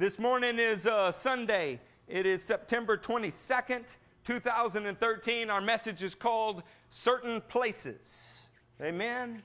[0.00, 1.78] This morning is uh, Sunday.
[2.08, 5.50] It is September 22nd, 2013.
[5.50, 8.48] Our message is called Certain Places.
[8.80, 9.42] Amen.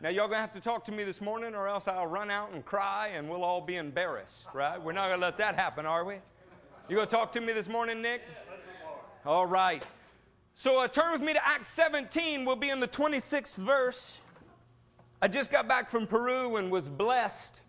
[0.00, 2.50] Now, y'all gonna have to talk to me this morning, or else I'll run out
[2.54, 4.82] and cry and we'll all be embarrassed, right?
[4.82, 6.16] We're not gonna let that happen, are we?
[6.88, 8.22] You gonna talk to me this morning, Nick?
[9.24, 9.84] All right.
[10.56, 12.44] So, uh, turn with me to Acts 17.
[12.44, 14.18] We'll be in the 26th verse.
[15.22, 17.62] I just got back from Peru and was blessed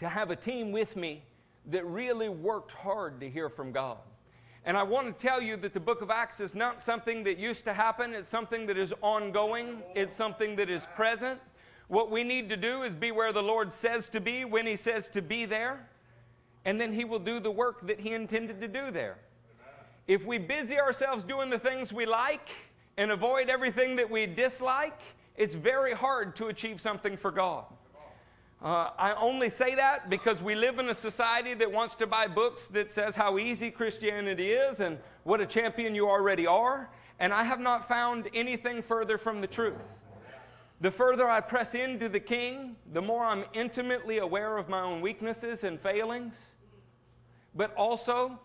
[0.00, 1.22] to have a team with me
[1.66, 3.98] that really worked hard to hear from God.
[4.64, 7.38] And I want to tell you that the book of Acts is not something that
[7.38, 11.38] used to happen, it's something that is ongoing, it's something that is present.
[11.88, 14.76] What we need to do is be where the Lord says to be when He
[14.76, 15.86] says to be there,
[16.64, 19.18] and then He will do the work that He intended to do there.
[20.06, 22.48] If we busy ourselves doing the things we like
[22.96, 24.98] and avoid everything that we dislike,
[25.36, 27.64] it's very hard to achieve something for God.
[28.62, 32.26] Uh, I only say that because we live in a society that wants to buy
[32.26, 37.32] books that says how easy Christianity is and what a champion you already are, and
[37.32, 39.82] I have not found anything further from the truth.
[40.82, 45.00] The further I press into the King, the more I'm intimately aware of my own
[45.00, 46.52] weaknesses and failings,
[47.54, 48.38] but also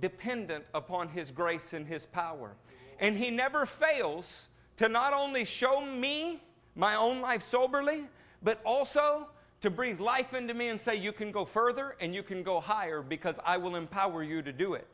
[0.00, 2.56] dependent upon His grace and His power.
[2.98, 6.42] And He never fails to not only show me
[6.74, 8.06] my own life soberly,
[8.42, 9.28] but also
[9.60, 12.60] to breathe life into me and say, You can go further and you can go
[12.60, 14.86] higher because I will empower you to do it.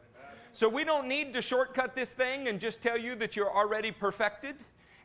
[0.53, 3.91] So we don't need to shortcut this thing and just tell you that you're already
[3.91, 4.57] perfected.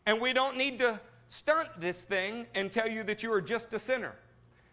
[0.06, 3.74] And we don't need to stunt this thing and tell you that you are just
[3.74, 4.16] a sinner.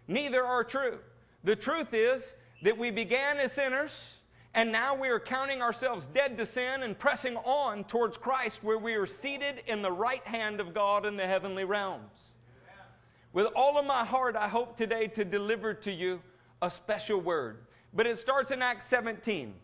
[0.06, 0.98] Neither are true.
[1.44, 4.19] The truth is that we began as sinners
[4.55, 8.78] and now we are counting ourselves dead to sin and pressing on towards Christ where
[8.78, 12.30] we are seated in the right hand of God in the heavenly realms.
[13.32, 16.20] With all of my heart, I hope today to deliver to you
[16.62, 17.58] a special word.
[17.94, 19.54] But it starts in Acts 17.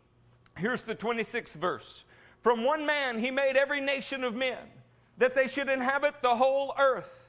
[0.57, 2.05] Here's the 26th verse.
[2.43, 4.59] From one man he made every nation of men,
[5.19, 7.29] that they should inhabit the whole earth.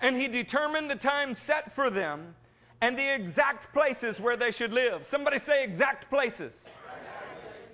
[0.00, 2.34] And he determined the time set for them
[2.80, 5.06] and the exact places where they should live.
[5.06, 6.68] Somebody say exact places.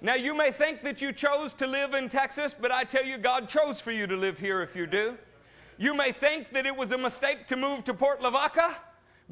[0.01, 3.19] Now, you may think that you chose to live in Texas, but I tell you,
[3.19, 5.17] God chose for you to live here if you do.
[5.83, 8.77] You may think that it was a mistake to move to Port Lavaca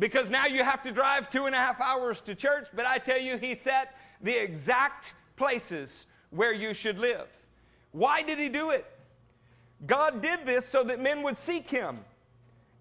[0.00, 2.98] because now you have to drive two and a half hours to church, but I
[2.98, 7.28] tell you, He set the exact places where you should live.
[7.92, 8.84] Why did He do it?
[9.86, 12.00] God did this so that men would seek Him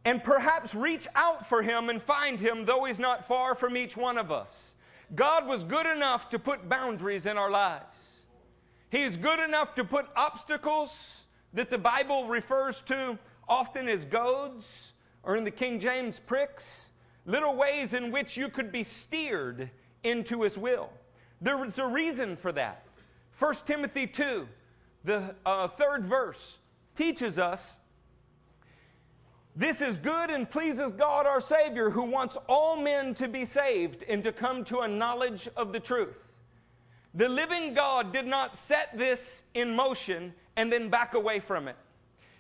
[0.04, 3.96] and perhaps reach out for Him and find Him, though He's not far from each
[3.96, 4.74] one of us.
[5.14, 8.22] God was good enough to put boundaries in our lives.
[8.90, 11.18] He is good enough to put obstacles
[11.54, 14.94] that the Bible refers to often as goads,
[15.24, 16.90] or in the King James, pricks,
[17.26, 19.70] little ways in which you could be steered
[20.04, 20.90] into His will.
[21.42, 22.86] There was a reason for that.
[23.38, 24.48] 1 Timothy 2,
[25.06, 26.58] the uh, third verse,
[26.96, 27.76] teaches us
[29.56, 34.04] this is good and pleases God our Savior, who wants all men to be saved
[34.08, 36.16] and to come to a knowledge of the truth.
[37.16, 41.76] The living God did not set this in motion and then back away from it.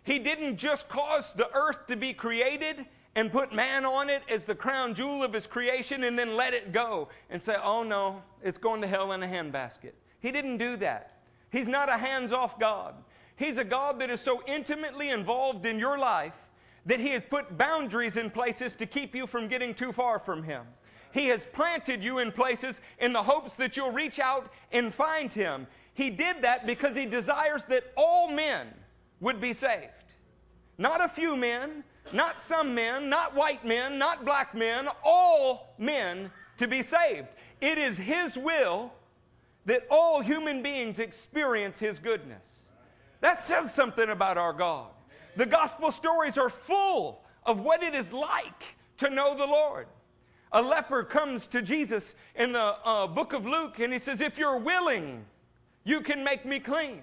[0.03, 4.43] He didn't just cause the earth to be created and put man on it as
[4.43, 8.21] the crown jewel of his creation and then let it go and say, oh no,
[8.41, 9.91] it's going to hell in a handbasket.
[10.19, 11.19] He didn't do that.
[11.51, 12.95] He's not a hands off God.
[13.35, 16.33] He's a God that is so intimately involved in your life
[16.85, 20.43] that He has put boundaries in places to keep you from getting too far from
[20.43, 20.65] Him.
[21.11, 25.33] He has planted you in places in the hopes that you'll reach out and find
[25.33, 25.67] Him.
[25.93, 28.67] He did that because He desires that all men
[29.19, 29.91] would be saved.
[30.77, 36.31] Not a few men, not some men, not white men, not black men, all men
[36.57, 37.27] to be saved.
[37.61, 38.93] It is His will
[39.65, 42.69] that all human beings experience His goodness.
[43.21, 44.91] That says something about our God.
[45.35, 48.63] The gospel stories are full of what it is like
[48.97, 49.87] to know the Lord.
[50.51, 54.37] A leper comes to Jesus in the uh, book of Luke and he says, If
[54.37, 55.25] you're willing,
[55.83, 57.01] you can make me clean.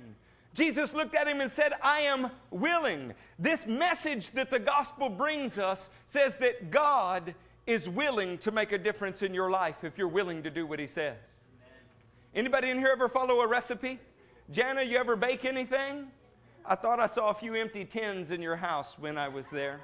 [0.56, 3.12] Jesus looked at him and said, I am willing.
[3.38, 7.34] This message that the gospel brings us says that God
[7.66, 10.78] is willing to make a difference in your life if you're willing to do what
[10.78, 11.18] he says.
[12.34, 14.00] Anybody in here ever follow a recipe?
[14.50, 16.06] Jana, you ever bake anything?
[16.64, 19.80] I thought I saw a few empty tins in your house when I was there.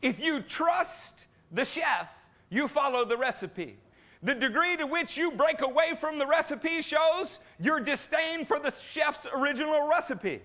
[0.00, 2.08] If you trust the chef,
[2.48, 3.76] you follow the recipe.
[4.22, 8.70] The degree to which you break away from the recipe shows your disdain for the
[8.70, 10.42] chef's original recipe.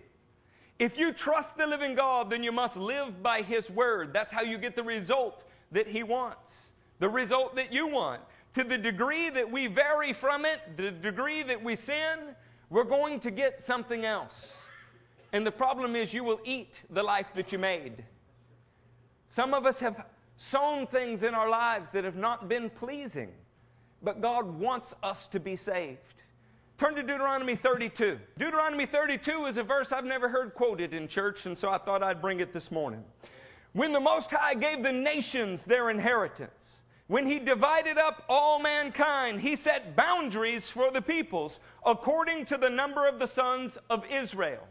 [0.80, 4.14] If you trust the living God, then you must live by His word.
[4.14, 6.70] That's how you get the result that He wants.
[7.00, 8.22] the result that you want.
[8.54, 12.20] To the degree that we vary from it, the degree that we sin,
[12.70, 14.56] we're going to get something else.
[15.34, 18.06] And the problem is, you will eat the life that you made.
[19.28, 20.06] Some of us have
[20.38, 23.34] sown things in our lives that have not been pleasing,
[24.04, 26.00] but God wants us to be saved.
[26.78, 28.20] Turn to Deuteronomy 32.
[28.38, 32.04] Deuteronomy 32 is a verse I've never heard quoted in church, and so I thought
[32.04, 33.04] I'd bring it this morning.
[33.74, 39.42] When the Most High gave the nations their inheritance, when he divided up all mankind,
[39.42, 44.68] he set boundaries for the peoples according to the number of the sons of Israel.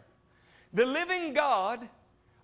[0.72, 1.88] The living God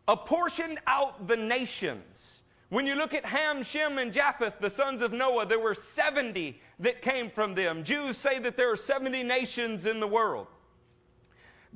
[0.06, 2.40] apportioned out the nations.
[2.70, 6.60] When you look at Ham, Shem, and Japheth, the sons of Noah, there were 70
[6.80, 7.82] that came from them.
[7.82, 10.48] Jews say that there are 70 nations in the world.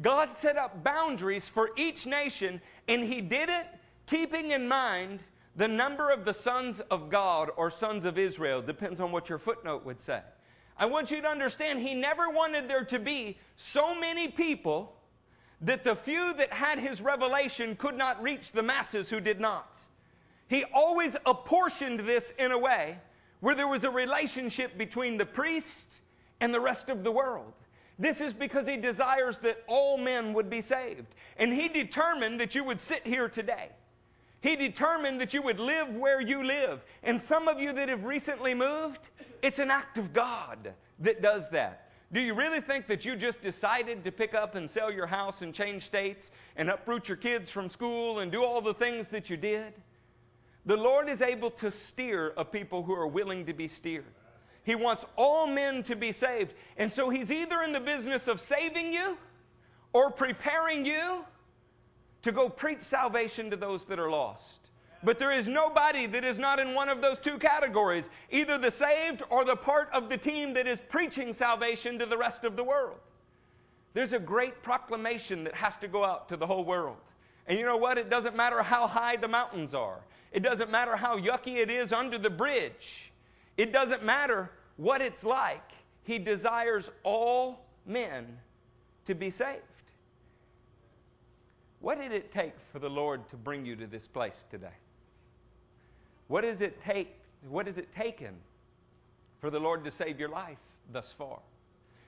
[0.03, 3.67] God set up boundaries for each nation, and He did it
[4.07, 5.23] keeping in mind
[5.57, 8.61] the number of the sons of God or sons of Israel.
[8.61, 10.21] Depends on what your footnote would say.
[10.77, 14.97] I want you to understand, He never wanted there to be so many people
[15.63, 19.72] that the few that had his revelation could not reach the masses who did not.
[20.53, 22.99] He always apportioned this in a way
[23.41, 26.03] where there was a relationship between the priest
[26.41, 27.55] and the rest of the world.
[27.99, 31.07] This is because he desires that all men would be saved.
[31.39, 33.71] And he determined that you would sit here today.
[34.43, 36.85] He determined that you would live where you live.
[37.03, 39.09] And some of you that have recently moved,
[39.41, 41.91] it's an act of God that does that.
[42.13, 45.41] Do you really think that you just decided to pick up and sell your house
[45.41, 49.31] and change states and uproot your kids from school and do all the things that
[49.31, 49.73] you did?
[50.65, 54.05] The Lord is able to steer a people who are willing to be steered.
[54.65, 56.55] He wants all men to be saved.
[56.77, 59.19] And so He's either in the business of saving you
[59.93, 61.25] or preparing you
[62.23, 64.71] to go preach salvation to those that are lost.
[65.05, 68.71] But there is nobody that is not in one of those two categories either the
[68.71, 72.55] saved or the part of the team that is preaching salvation to the rest of
[72.55, 72.99] the world.
[73.95, 76.97] There's a great proclamation that has to go out to the whole world.
[77.47, 77.99] And you know what?
[77.99, 80.01] It doesn't matter how high the mountains are,
[80.33, 83.13] it doesn't matter how yucky it is under the bridge,
[83.57, 85.73] it doesn't matter what it's like.
[86.05, 88.39] He desires all men
[89.05, 89.63] to be saved.
[91.81, 94.75] What did it take for the Lord to bring you to this place today?
[96.29, 97.17] What does it take?
[97.49, 98.35] What has it taken
[99.41, 100.59] for the Lord to save your life
[100.93, 101.41] thus far?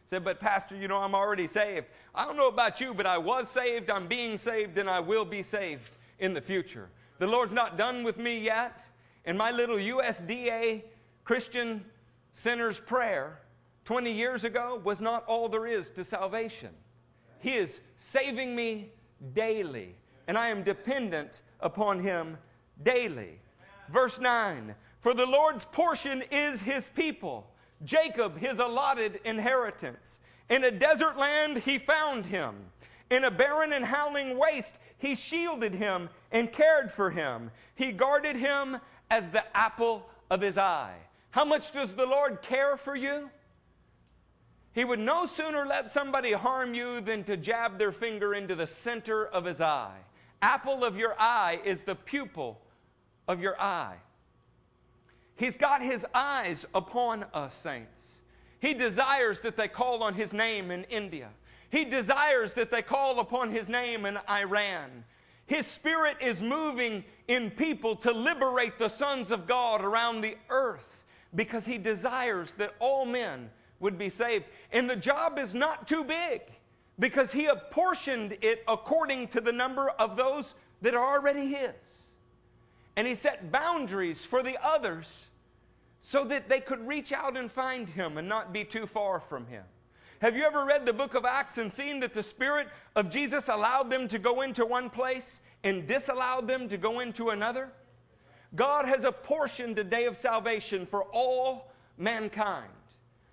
[0.06, 1.86] Said, but Pastor, you know, I'm already saved.
[2.14, 5.24] I don't know about you, but I was saved, I'm being saved, and I will
[5.24, 6.88] be saved in the future.
[7.24, 8.84] The Lord's not done with me yet.
[9.24, 10.82] And my little USDA
[11.24, 11.82] Christian
[12.32, 13.40] sinner's prayer
[13.86, 16.68] 20 years ago was not all there is to salvation.
[17.40, 18.92] He is saving me
[19.32, 19.94] daily,
[20.28, 22.36] and I am dependent upon Him
[22.82, 23.40] daily.
[23.88, 27.50] Verse 9 For the Lord's portion is his people,
[27.86, 30.18] Jacob his allotted inheritance.
[30.50, 32.54] In a desert land he found him.
[33.08, 34.74] In a barren and howling waste
[35.04, 37.50] he shielded him and cared for him.
[37.74, 38.78] He guarded him
[39.10, 40.96] as the apple of his eye.
[41.30, 43.28] How much does the Lord care for you?
[44.72, 48.66] He would no sooner let somebody harm you than to jab their finger into the
[48.66, 49.98] center of his eye.
[50.40, 52.58] Apple of your eye is the pupil
[53.28, 53.96] of your eye.
[55.36, 58.22] He's got his eyes upon us, saints.
[58.58, 61.28] He desires that they call on his name in India.
[61.74, 65.02] He desires that they call upon his name in Iran.
[65.46, 71.00] His spirit is moving in people to liberate the sons of God around the earth
[71.34, 73.50] because he desires that all men
[73.80, 74.44] would be saved.
[74.70, 76.42] And the job is not too big
[77.00, 81.74] because he apportioned it according to the number of those that are already his.
[82.94, 85.26] And he set boundaries for the others
[85.98, 89.48] so that they could reach out and find him and not be too far from
[89.48, 89.64] him.
[90.24, 93.50] Have you ever read the book of Acts and seen that the Spirit of Jesus
[93.50, 97.70] allowed them to go into one place and disallowed them to go into another?
[98.54, 102.70] God has apportioned a day of salvation for all mankind.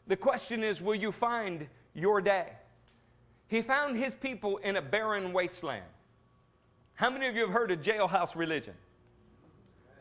[0.07, 2.49] The question is will you find your day?
[3.47, 5.85] He found his people in a barren wasteland.
[6.95, 8.73] How many of you have heard of jailhouse religion?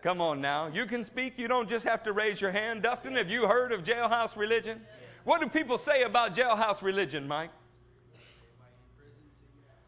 [0.03, 0.67] Come on now.
[0.67, 1.39] You can speak.
[1.39, 2.83] You don't just have to raise your hand.
[2.83, 4.81] Dustin, have you heard of jailhouse religion?
[5.25, 7.51] What do people say about jailhouse religion, Mike?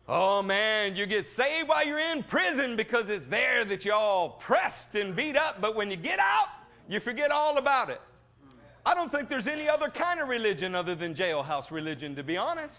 [0.09, 4.31] Oh man, you get saved while you're in prison because it's there that you're all
[4.31, 6.49] pressed and beat up, but when you get out,
[6.89, 8.01] you forget all about it.
[8.85, 12.37] I don't think there's any other kind of religion other than jailhouse religion, to be
[12.37, 12.77] honest.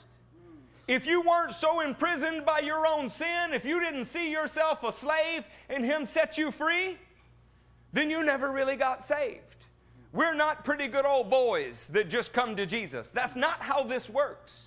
[0.85, 4.91] If you weren't so imprisoned by your own sin, if you didn't see yourself a
[4.91, 6.97] slave and Him set you free,
[7.93, 9.53] then you never really got saved.
[10.13, 13.09] We're not pretty good old boys that just come to Jesus.
[13.09, 14.65] That's not how this works.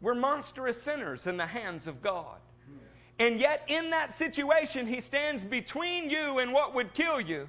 [0.00, 2.38] We're monstrous sinners in the hands of God.
[3.18, 7.46] And yet, in that situation, He stands between you and what would kill you.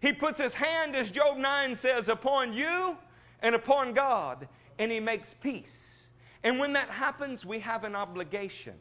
[0.00, 2.96] He puts His hand, as Job 9 says, upon you
[3.40, 4.48] and upon God,
[4.80, 6.08] and He makes peace.
[6.42, 8.74] And when that happens, we have an obligation.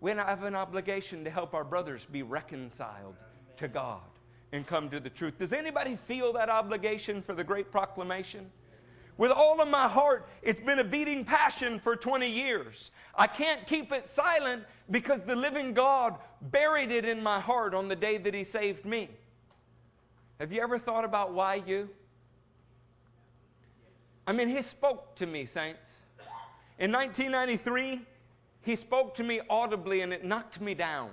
[0.00, 3.14] We have an obligation to help our brothers be reconciled
[3.58, 4.00] to God
[4.52, 5.38] and come to the truth.
[5.38, 8.50] Does anybody feel that obligation for the great proclamation?
[9.18, 12.92] With all of my heart, it's been a beating passion for 20 years.
[13.16, 17.88] I can't keep it silent because the living God buried it in my heart on
[17.88, 19.10] the day that He saved me.
[20.38, 21.90] Have you ever thought about why you?
[24.24, 25.96] I mean, He spoke to me, saints.
[26.78, 28.00] In 1993,
[28.62, 31.10] He spoke to me audibly and it knocked me down.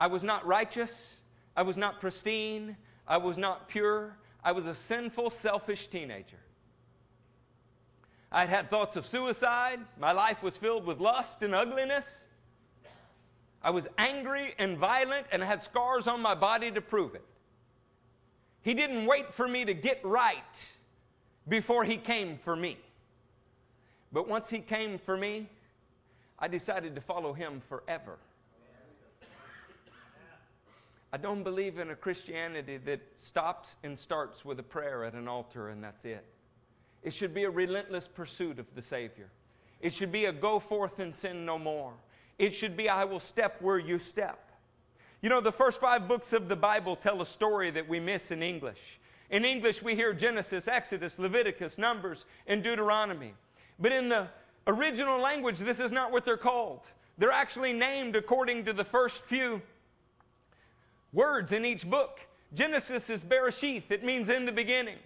[0.00, 1.16] I was not righteous.
[1.56, 2.76] I was not pristine.
[3.06, 4.16] I was not pure.
[4.44, 6.38] I was a sinful, selfish teenager.
[8.30, 9.80] I'd had thoughts of suicide.
[10.00, 12.24] My life was filled with lust and ugliness.
[13.62, 17.24] I was angry and violent and I had scars on my body to prove it.
[18.62, 20.70] He didn't wait for me to get right
[21.48, 22.78] before He came for me.
[24.12, 25.48] But once He came for me,
[26.38, 28.18] I decided to follow Him forever.
[31.14, 35.28] I don't believe in a Christianity that stops and starts with a prayer at an
[35.28, 36.24] altar and that's it.
[37.02, 39.28] It should be a relentless pursuit of the Savior.
[39.82, 41.92] It should be a go forth and sin no more.
[42.38, 44.50] It should be, I will step where you step.
[45.20, 48.30] You know, the first five books of the Bible tell a story that we miss
[48.30, 48.98] in English.
[49.30, 53.34] In English, we hear Genesis, Exodus, Leviticus, Numbers, and Deuteronomy.
[53.78, 54.28] But in the
[54.66, 56.80] original language, this is not what they're called.
[57.18, 59.60] They're actually named according to the first few
[61.12, 62.20] words in each book.
[62.54, 64.98] Genesis is Bereshith, it means in the beginning.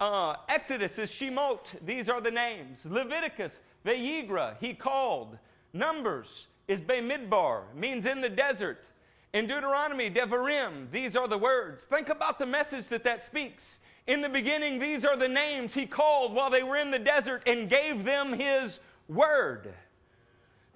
[0.00, 2.84] Uh, Exodus is Shemot, these are the names.
[2.84, 5.38] Leviticus, Vayikra, he called.
[5.72, 8.84] Numbers is Bemidbar, means in the desert.
[9.32, 11.82] In Deuteronomy, Devarim, these are the words.
[11.82, 13.80] Think about the message that that speaks.
[14.06, 17.42] In the beginning, these are the names he called while they were in the desert
[17.46, 19.74] and gave them his word.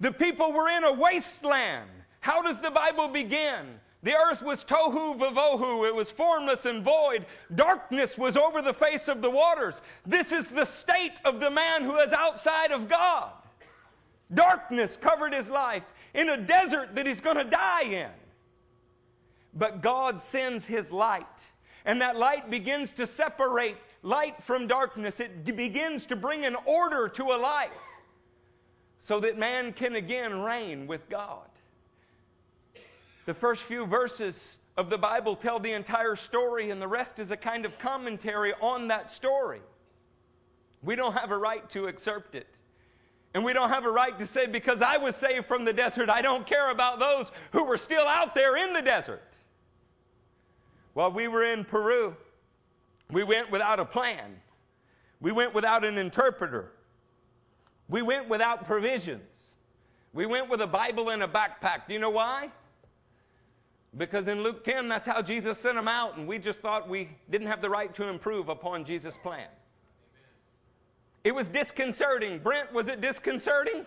[0.01, 1.89] The people were in a wasteland.
[2.19, 3.79] How does the Bible begin?
[4.01, 5.85] The earth was tohu vavohu.
[5.87, 7.25] It was formless and void.
[7.53, 9.81] Darkness was over the face of the waters.
[10.05, 13.31] This is the state of the man who is outside of God.
[14.33, 18.11] Darkness covered his life in a desert that he's going to die in.
[19.53, 21.25] But God sends his light,
[21.83, 25.19] and that light begins to separate light from darkness.
[25.19, 27.69] It begins to bring an order to a life
[28.97, 31.48] so that man can again reign with God.
[33.29, 37.29] The first few verses of the Bible tell the entire story, and the rest is
[37.29, 39.61] a kind of commentary on that story.
[40.81, 42.47] We don't have a right to excerpt it.
[43.35, 46.09] And we don't have a right to say, because I was saved from the desert,
[46.09, 49.35] I don't care about those who were still out there in the desert.
[50.95, 52.17] While we were in Peru,
[53.11, 54.41] we went without a plan,
[55.21, 56.71] we went without an interpreter,
[57.89, 59.51] we went without provisions,
[60.13, 61.85] we went with a Bible in a backpack.
[61.87, 62.49] Do you know why?
[63.97, 67.09] Because in Luke 10, that's how Jesus sent them out, and we just thought we
[67.29, 69.47] didn't have the right to improve upon Jesus' plan.
[71.23, 72.39] It was disconcerting.
[72.39, 73.85] Brent, was it disconcerting?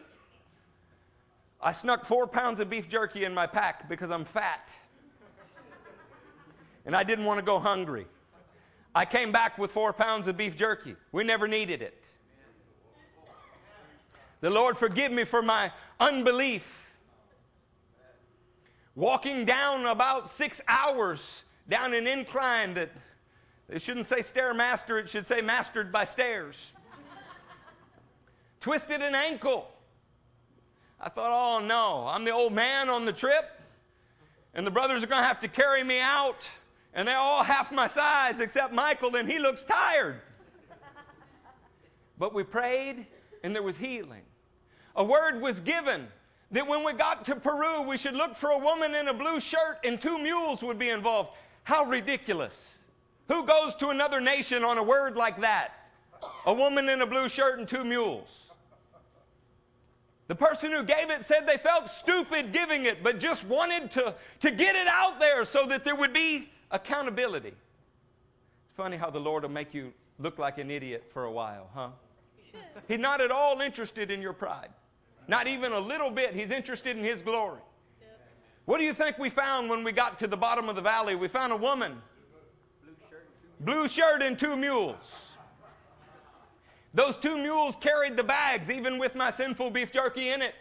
[1.61, 4.75] I snuck four pounds of beef jerky in my pack because I'm fat.
[6.85, 8.06] and I didn't want to go hungry.
[8.94, 10.97] I came back with four pounds of beef jerky.
[11.12, 12.09] We never needed it.
[14.40, 16.81] The Lord forgive me for my unbelief
[18.94, 22.90] walking down about six hours down an incline that
[23.68, 26.72] it shouldn't say stairmaster, it should say mastered by stairs.
[28.61, 29.68] Twisted an ankle.
[31.00, 33.61] I thought, oh no, I'm the old man on the trip,
[34.54, 36.49] and the brothers are going to have to carry me out,
[36.94, 40.20] and they're all half my size except Michael, and he looks tired.
[42.18, 43.06] but we prayed,
[43.42, 44.22] and there was healing.
[44.94, 46.06] A word was given
[46.52, 49.40] that when we got to Peru, we should look for a woman in a blue
[49.40, 51.30] shirt and two mules would be involved.
[51.64, 52.68] How ridiculous.
[53.28, 55.73] Who goes to another nation on a word like that?
[56.47, 58.38] A woman in a blue shirt and two mules.
[60.28, 64.14] The person who gave it said they felt stupid giving it, but just wanted to,
[64.40, 67.49] to get it out there so that there would be accountability.
[67.49, 71.68] It's funny how the Lord will make you look like an idiot for a while,
[71.75, 71.88] huh?
[72.88, 74.68] He's not at all interested in your pride.
[75.29, 76.35] Not even a little bit.
[76.35, 77.61] He's interested in His glory.
[78.64, 81.14] What do you think we found when we got to the bottom of the valley?
[81.14, 82.00] We found a woman.
[83.61, 85.33] blue shirt and two mules.
[86.95, 90.55] Those two mules carried the bags, even with my sinful beef jerky in it.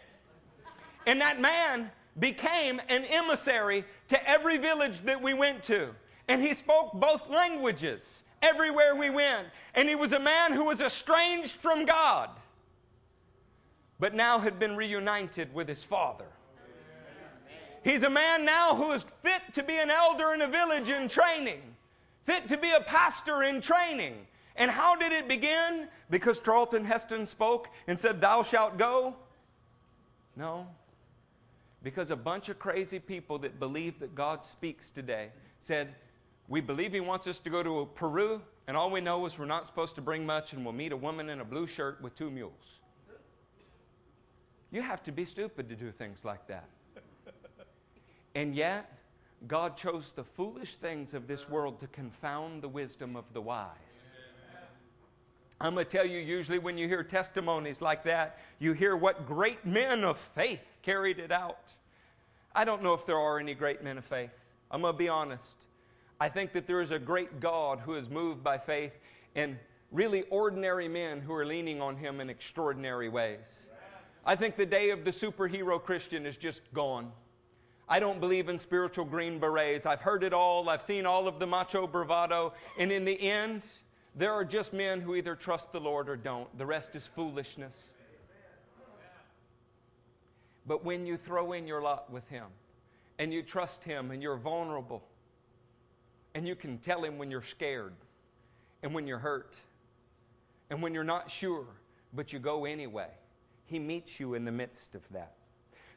[1.06, 5.90] And that man became an emissary to every village that we went to.
[6.28, 9.48] And he spoke both languages everywhere we went.
[9.74, 12.30] And he was a man who was estranged from God,
[13.98, 16.26] but now had been reunited with his father.
[17.84, 21.08] He's a man now who is fit to be an elder in a village in
[21.08, 21.62] training,
[22.24, 24.14] fit to be a pastor in training.
[24.56, 25.88] And how did it begin?
[26.10, 29.16] Because Charlton Heston spoke and said, Thou shalt go?
[30.36, 30.66] No.
[31.82, 35.94] Because a bunch of crazy people that believe that God speaks today said,
[36.48, 39.46] We believe He wants us to go to Peru, and all we know is we're
[39.46, 42.14] not supposed to bring much, and we'll meet a woman in a blue shirt with
[42.14, 42.80] two mules.
[44.72, 46.64] You have to be stupid to do things like that.
[48.34, 48.90] And yet,
[49.46, 53.68] God chose the foolish things of this world to confound the wisdom of the wise.
[55.60, 59.26] I'm going to tell you, usually when you hear testimonies like that, you hear what
[59.26, 61.72] great men of faith carried it out.
[62.54, 64.32] I don't know if there are any great men of faith.
[64.70, 65.66] I'm going to be honest.
[66.18, 68.98] I think that there is a great God who is moved by faith
[69.34, 69.56] and
[69.92, 73.66] really ordinary men who are leaning on him in extraordinary ways.
[74.24, 77.10] I think the day of the superhero Christian is just gone.
[77.88, 79.84] I don't believe in spiritual green berets.
[79.84, 80.68] I've heard it all.
[80.70, 82.54] I've seen all of the macho bravado.
[82.78, 83.66] And in the end,
[84.14, 86.56] there are just men who either trust the Lord or don't.
[86.56, 87.90] The rest is foolishness.
[90.66, 92.46] But when you throw in your lot with Him
[93.18, 95.02] and you trust Him and you're vulnerable
[96.34, 97.94] and you can tell Him when you're scared
[98.82, 99.56] and when you're hurt
[100.70, 101.66] and when you're not sure,
[102.14, 103.08] but you go anyway,
[103.66, 105.34] He meets you in the midst of that.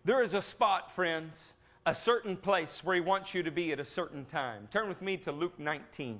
[0.03, 1.53] There is a spot, friends,
[1.85, 4.67] a certain place where He wants you to be at a certain time.
[4.71, 6.19] Turn with me to Luke 19.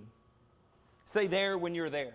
[1.06, 2.14] Say there when you're there.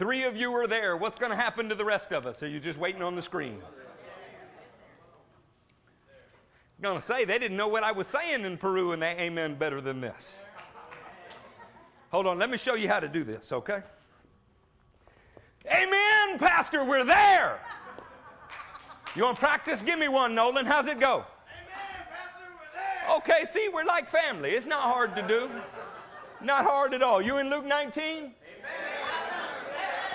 [0.00, 0.96] Three of you are there.
[0.96, 2.42] What's going to happen to the rest of us?
[2.42, 3.58] Are you just waiting on the screen?
[3.62, 3.76] I
[6.78, 9.14] was going to say, they didn't know what I was saying in Peru, and they
[9.18, 10.32] amen better than this.
[12.10, 13.82] Hold on, let me show you how to do this, okay?
[15.66, 17.60] Amen, Pastor, we're there.
[19.14, 19.80] You want to practice?
[19.80, 20.66] Give me one, Nolan.
[20.66, 21.12] How's it go?
[21.12, 21.26] Amen,
[22.08, 23.16] Pastor, we're there.
[23.18, 24.50] Okay, see, we're like family.
[24.50, 25.48] It's not hard to do.
[26.42, 27.20] Not hard at all.
[27.20, 28.32] You in Luke 19?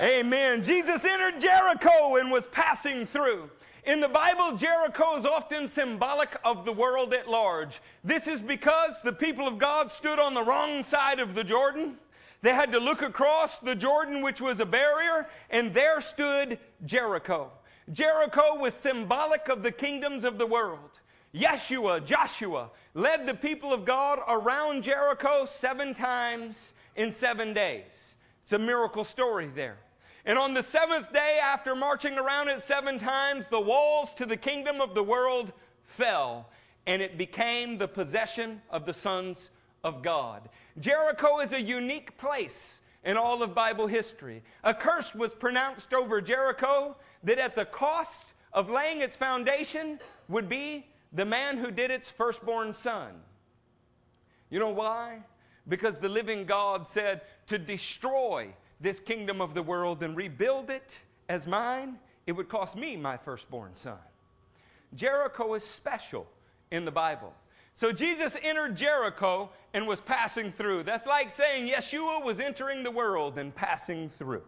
[0.02, 0.62] Amen.
[0.62, 3.50] Jesus entered Jericho and was passing through.
[3.86, 7.82] In the Bible, Jericho is often symbolic of the world at large.
[8.04, 11.96] This is because the people of God stood on the wrong side of the Jordan.
[12.42, 17.52] They had to look across the Jordan, which was a barrier, and there stood Jericho.
[17.94, 21.00] Jericho was symbolic of the kingdoms of the world.
[21.34, 28.16] Yeshua, Joshua, led the people of God around Jericho seven times in seven days.
[28.44, 29.78] It's a miracle story there.
[30.26, 34.38] And on the seventh day, after marching around it seven times, the walls to the
[34.38, 36.50] kingdom of the world fell,
[36.88, 39.52] and it became the possession of the sons
[39.84, 40.50] of God.
[40.80, 44.42] Jericho is a unique place in all of Bible history.
[44.64, 50.50] A curse was pronounced over Jericho that at the cost of laying its foundation would
[50.50, 53.12] be the man who did its firstborn son.
[54.50, 55.20] You know why?
[55.68, 61.00] Because the living God said to destroy this kingdom of the world and rebuild it
[61.30, 63.98] as mine, it would cost me my firstborn son.
[64.96, 66.28] Jericho is special
[66.72, 67.34] in the Bible.
[67.74, 70.84] So Jesus entered Jericho and was passing through.
[70.84, 74.44] That's like saying Yeshua was entering the world and passing through.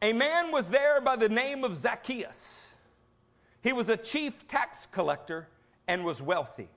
[0.00, 2.74] A man was there by the name of Zacchaeus.
[3.62, 5.48] He was a chief tax collector
[5.86, 6.68] and was wealthy.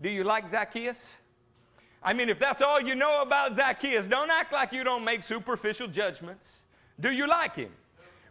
[0.00, 1.16] Do you like Zacchaeus?
[2.04, 5.22] I mean, if that's all you know about Zacchaeus, don't act like you don't make
[5.22, 6.58] superficial judgments.
[7.00, 7.70] Do you like him?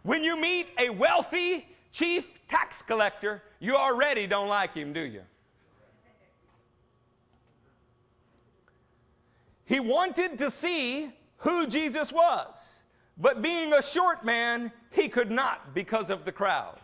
[0.02, 5.22] When you meet a wealthy chief tax collector, you already don't like him, do you?
[9.64, 12.82] He wanted to see who Jesus was,
[13.16, 16.78] but being a short man, he could not because of the crowd.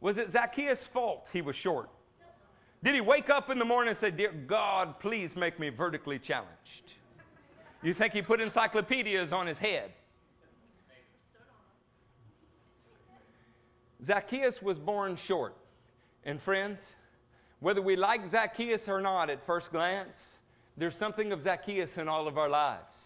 [0.00, 1.90] Was it Zacchaeus' fault he was short?
[2.82, 6.18] Did he wake up in the morning and say, Dear God, please make me vertically
[6.18, 6.94] challenged?
[7.82, 9.92] You think he put encyclopedias on his head?
[14.04, 15.56] Zacchaeus was born short.
[16.24, 16.96] And friends,
[17.60, 20.38] whether we like Zacchaeus or not at first glance,
[20.76, 23.04] there's something of Zacchaeus in all of our lives.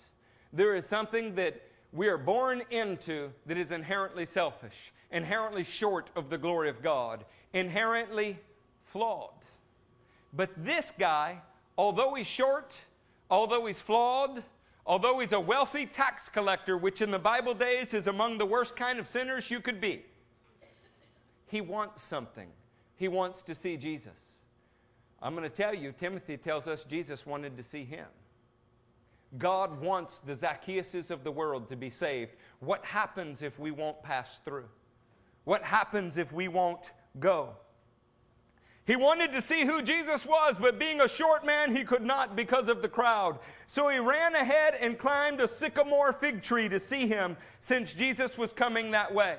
[0.53, 4.93] There is something that we are born into that is inherently selfish.
[5.13, 8.39] inherently short of the glory of God, inherently
[8.83, 9.35] flawed.
[10.33, 11.41] But this guy,
[11.77, 12.79] although he's short,
[13.31, 14.43] although he's flawed,
[14.87, 18.77] although he's a wealthy tax collector, which in the Bible days is among the worst
[18.77, 20.05] kind of sinners you could be,
[21.47, 22.49] he wants something.
[22.97, 24.37] He wants to see Jesus.
[25.21, 28.07] I'm going to tell you, Timothy tells us Jesus wanted to see him.
[29.39, 32.33] God wants the Zacchaeuses of the world to be saved.
[32.61, 34.67] What happens if we won't pass through?
[35.45, 37.51] What happens if we won't go?
[38.85, 42.35] He wanted to see who Jesus was, but being a short man, he could not
[42.35, 43.39] because of the crowd.
[43.67, 48.37] So he ran ahead and climbed a sycamore fig tree to see him, since Jesus
[48.37, 49.37] was coming that way.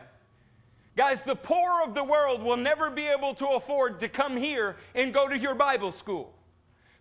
[0.95, 4.77] Guys, the poor of the world will never be able to afford to come here
[4.95, 6.34] and go to your Bible school.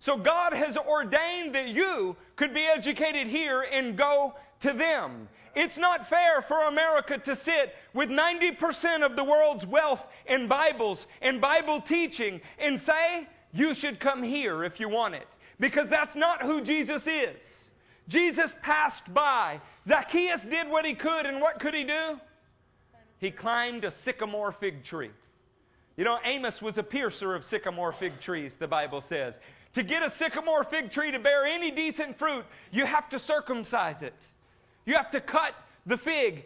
[0.03, 5.29] So God has ordained that you could be educated here and go to them.
[5.55, 11.07] It's not fair for America to sit with 90% of the world's wealth and Bibles
[11.21, 15.29] and Bible teaching and say, you should come here if you want it.
[15.61, 17.71] Because that's not who Jesus is.
[18.09, 19.61] Jesus passed by.
[19.87, 22.19] Zacchaeus did what he could, and what could he do?
[23.19, 25.13] He climbed a sycamore fig tree.
[25.97, 29.39] You know, Amos was a piercer of sycamore fig trees, the Bible says.
[29.75, 34.03] To get a sycamore fig tree to bear any decent fruit, you have to circumcise
[34.03, 34.29] it.
[34.85, 35.55] You have to cut
[35.87, 36.45] the fig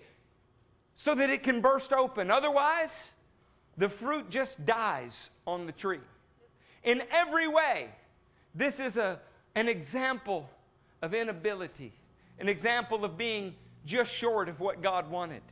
[0.95, 2.31] so that it can burst open.
[2.31, 3.11] Otherwise,
[3.77, 6.01] the fruit just dies on the tree.
[6.85, 7.89] In every way,
[8.55, 9.19] this is a,
[9.57, 10.49] an example
[11.03, 11.93] of inability,
[12.39, 15.43] an example of being just short of what God wanted.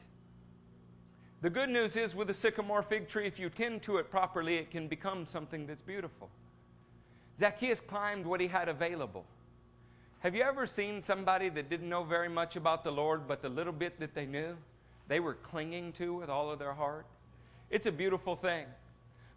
[1.43, 4.57] The good news is with a sycamore fig tree, if you tend to it properly,
[4.57, 6.31] it can become something that's beautiful.
[7.39, 9.25] Zacchaeus climbed what he had available.
[10.21, 13.49] Have you ever seen somebody that didn't know very much about the Lord, but the
[13.49, 14.57] little bit that they knew,
[15.09, 17.07] they were clinging to with all of their heart?
[17.71, 18.67] It's a beautiful thing.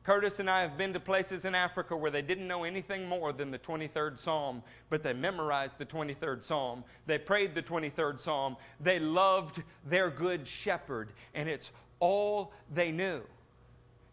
[0.07, 3.33] Curtis and I have been to places in Africa where they didn't know anything more
[3.33, 6.85] than the 23rd Psalm, but they memorized the 23rd Psalm.
[7.07, 8.55] They prayed the 23rd Psalm.
[8.79, 13.21] They loved their good shepherd, and it's all they knew.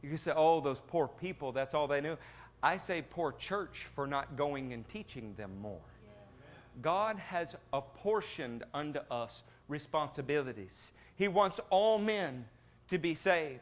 [0.03, 2.17] You can say, oh, those poor people, that's all they knew.
[2.65, 5.83] I say poor church for not going and teaching them more.
[6.81, 10.93] God has apportioned unto us responsibilities.
[11.17, 12.47] He wants all men
[12.89, 13.61] to be saved.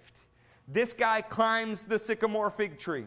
[0.69, 3.07] This guy climbs the sycamore fig tree.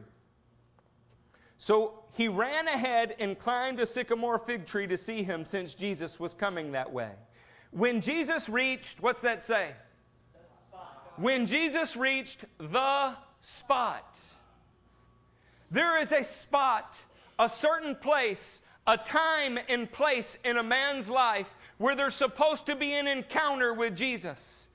[1.58, 6.20] So he ran ahead and climbed a sycamore fig tree to see him since Jesus
[6.20, 7.12] was coming that way.
[7.72, 9.72] When Jesus reached, what's that say?
[11.16, 14.18] When Jesus reached the spot,
[15.72, 17.02] there is a spot,
[17.40, 21.48] a certain place, a time and place in a man's life
[21.78, 24.68] where there's supposed to be an encounter with Jesus.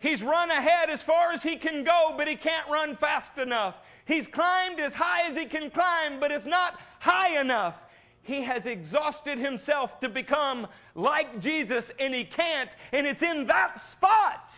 [0.00, 3.76] He's run ahead as far as he can go, but he can't run fast enough.
[4.04, 7.76] He's climbed as high as he can climb, but it's not high enough.
[8.22, 12.70] He has exhausted himself to become like Jesus, and he can't.
[12.92, 14.50] And it's in that spot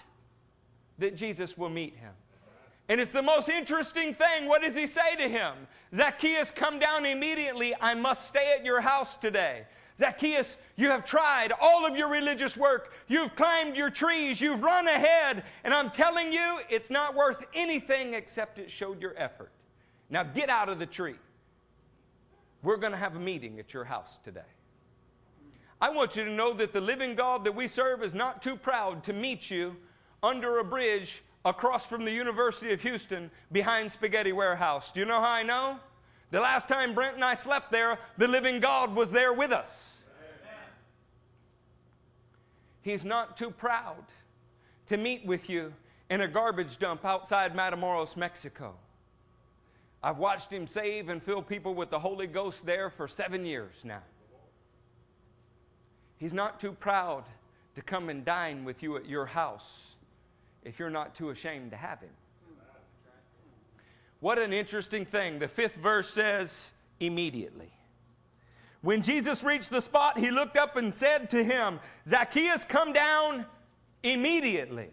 [0.98, 2.12] that Jesus will meet him.
[2.88, 4.46] And it's the most interesting thing.
[4.46, 5.54] What does he say to him?
[5.94, 7.74] Zacchaeus, come down immediately.
[7.80, 9.64] I must stay at your house today.
[9.96, 12.92] Zacchaeus, you have tried all of your religious work.
[13.06, 14.40] You've climbed your trees.
[14.40, 15.44] You've run ahead.
[15.62, 19.52] And I'm telling you, it's not worth anything except it showed your effort.
[20.10, 21.16] Now get out of the tree.
[22.62, 24.40] We're going to have a meeting at your house today.
[25.80, 28.56] I want you to know that the living God that we serve is not too
[28.56, 29.76] proud to meet you
[30.22, 34.90] under a bridge across from the University of Houston behind Spaghetti Warehouse.
[34.90, 35.78] Do you know how I know?
[36.30, 39.90] The last time Brent and I slept there, the living God was there with us.
[42.80, 44.04] He's not too proud
[44.86, 45.72] to meet with you
[46.10, 48.74] in a garbage dump outside Matamoros, Mexico.
[50.02, 53.72] I've watched him save and fill people with the Holy Ghost there for seven years
[53.84, 54.02] now.
[56.18, 57.24] He's not too proud
[57.74, 59.93] to come and dine with you at your house
[60.64, 62.10] if you're not too ashamed to have him.
[64.20, 65.38] What an interesting thing.
[65.38, 67.70] The fifth verse says, immediately.
[68.80, 73.46] When Jesus reached the spot, he looked up and said to him, Zacchaeus, come down
[74.02, 74.90] immediately.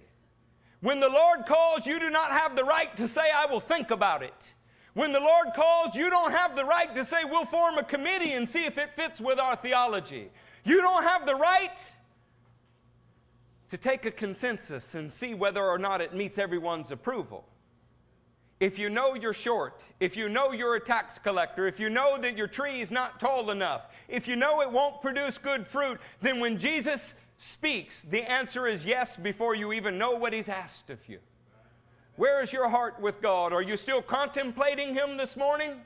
[0.82, 3.92] When the Lord calls, you do not have the right to say, I will think
[3.92, 4.52] about it.
[4.94, 8.34] When the Lord calls, you don't have the right to say, we'll form a committee
[8.34, 10.30] and see if it fits with our theology.
[10.66, 11.80] You don't have the right
[13.72, 17.46] to take a consensus and see whether or not it meets everyone's approval.
[18.60, 22.18] If you know you're short, if you know you're a tax collector, if you know
[22.18, 26.02] that your tree is not tall enough, if you know it won't produce good fruit,
[26.22, 30.90] then when Jesus speaks, the answer is yes before you even know what he's asked
[30.90, 31.20] of you.
[32.18, 33.54] Where is your heart with God?
[33.54, 35.78] Are you still contemplating Him this morning?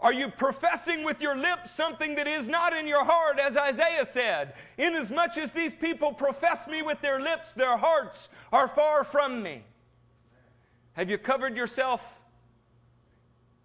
[0.00, 4.04] Are you professing with your lips something that is not in your heart, as Isaiah
[4.04, 4.54] said?
[4.76, 9.62] Inasmuch as these people profess me with their lips, their hearts are far from me.
[10.92, 12.02] Have you covered yourself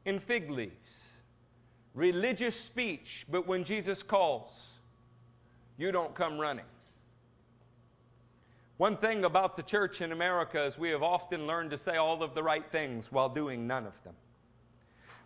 [0.06, 1.00] in fig leaves?
[1.94, 4.68] Religious speech, but when Jesus calls,
[5.78, 6.66] you don't come running.
[8.78, 12.24] One thing about the church in America is we have often learned to say all
[12.24, 14.16] of the right things while doing none of them.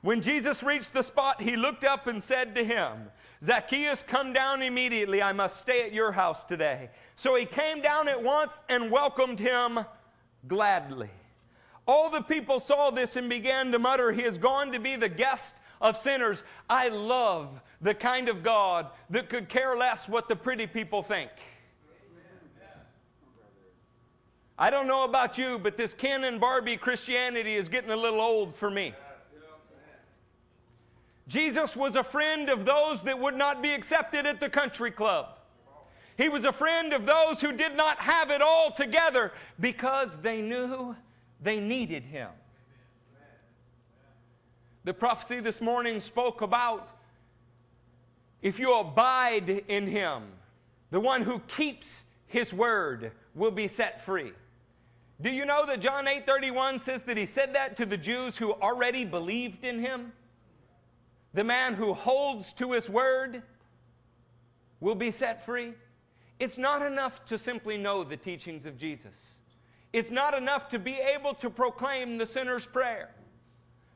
[0.06, 3.10] When Jesus reached the spot, he looked up and said to him,
[3.44, 5.20] Zacchaeus, come down immediately.
[5.24, 6.92] I must stay at your house today.
[7.16, 9.80] So he came down at once and welcomed him
[10.48, 11.10] gladly.
[11.88, 15.10] All the people saw this and began to mutter, He has gone to be the
[15.10, 16.44] guest of sinners.
[16.70, 21.32] I love the kind of God that could care less what the pretty people think.
[24.60, 28.22] I don't know about you, but this Ken and Barbie Christianity is getting a little
[28.22, 28.94] old for me.
[31.28, 35.30] Jesus was a friend of those that would not be accepted at the country club.
[36.18, 40.42] He was a friend of those who did not have it all together because they
[40.42, 40.96] knew
[41.42, 42.30] they needed him.
[44.86, 46.90] The prophecy this morning spoke about
[48.42, 50.24] if you abide in him,
[50.92, 54.32] the one who keeps his word will be set free.
[55.20, 58.54] Do you know that John 8:31 says that he said that to the Jews who
[58.54, 60.14] already believed in him?
[61.36, 63.44] The man who holds to his word
[64.80, 65.74] will be set free.
[66.40, 69.40] It's not enough to simply know the teachings of Jesus.
[69.92, 73.10] It's not enough to be able to proclaim the sinner's prayer.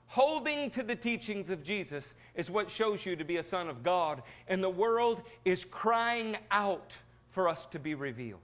[0.08, 3.84] Holding to the teachings of Jesus is what shows you to be a son of
[3.84, 6.97] God, and the world is crying out
[7.30, 8.39] for us to be revealed.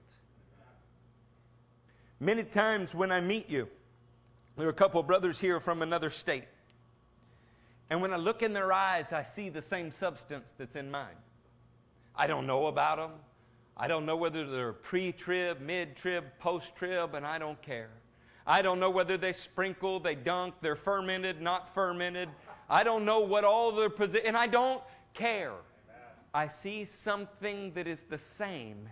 [2.21, 3.67] Many times when I meet you,
[4.55, 6.45] there are a couple of brothers here from another state.
[7.89, 11.15] And when I look in their eyes, I see the same substance that's in mine.
[12.15, 13.12] I don't know about them.
[13.78, 17.89] I don't know whether they're pre trib, mid trib, post trib, and I don't care.
[18.48, 22.30] I don't know whether they sprinkle, they dunk, they're fermented, not fermented.
[22.69, 24.82] I don't know what all their position, and I don't
[25.13, 25.54] care.
[26.34, 28.88] I see something that is the same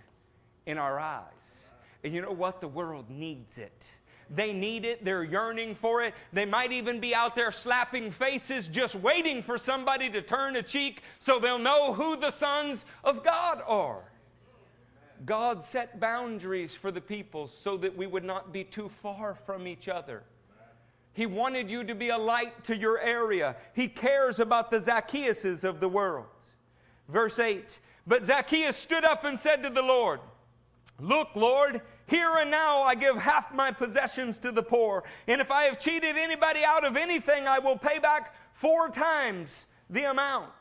[0.66, 1.68] in our eyes.
[2.04, 2.62] And you know what?
[2.62, 3.90] The world needs it.
[4.30, 6.14] They need it, they're yearning for it.
[6.32, 10.64] They might even be out there slapping faces, just waiting for somebody to turn a
[10.64, 14.04] cheek so they'll know who the sons of God are.
[15.26, 19.68] God set boundaries for the people so that we would not be too far from
[19.68, 20.24] each other.
[21.14, 23.56] He wanted you to be a light to your area.
[23.74, 26.26] He cares about the Zacchaeuses of the world.
[27.08, 30.20] Verse 8 But Zacchaeus stood up and said to the Lord,
[31.00, 31.82] Look, Lord,
[32.14, 35.04] here and now I give half my possessions to the poor.
[35.28, 39.66] And if I have cheated anybody out of anything, I will pay back four times
[39.90, 40.52] the amount.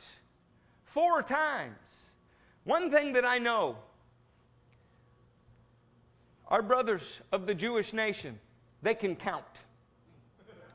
[0.86, 1.76] Four times.
[2.64, 3.76] One thing that I know
[6.48, 8.38] our brothers of the Jewish nation,
[8.82, 9.64] they can count.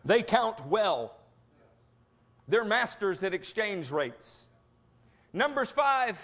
[0.05, 1.17] They count well.
[2.47, 4.45] They're masters at exchange rates.
[5.33, 6.17] Numbers 5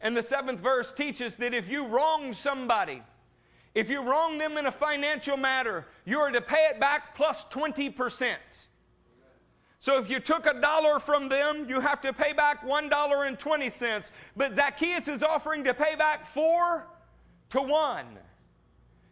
[0.00, 3.02] and the seventh verse teaches that if you wrong somebody,
[3.74, 7.44] if you wrong them in a financial matter, you are to pay it back plus
[7.50, 8.36] 20%.
[9.78, 14.10] So if you took a dollar from them, you have to pay back $1.20.
[14.36, 16.86] But Zacchaeus is offering to pay back four
[17.50, 18.06] to one.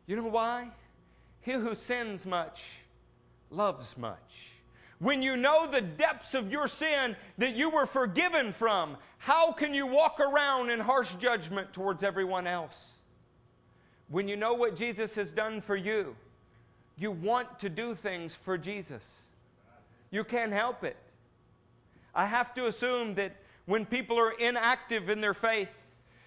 [0.07, 0.69] You know why?
[1.41, 2.63] He who sins much
[3.51, 4.51] loves much.
[5.01, 9.73] When you know the depths of your sin that you were forgiven from, how can
[9.73, 13.00] you walk around in harsh judgment towards everyone else?
[14.11, 16.17] When you know what Jesus has done for you,
[16.99, 19.25] you want to do things for Jesus.
[20.11, 20.97] You can't help it.
[22.15, 25.71] I have to assume that when people are inactive in their faith,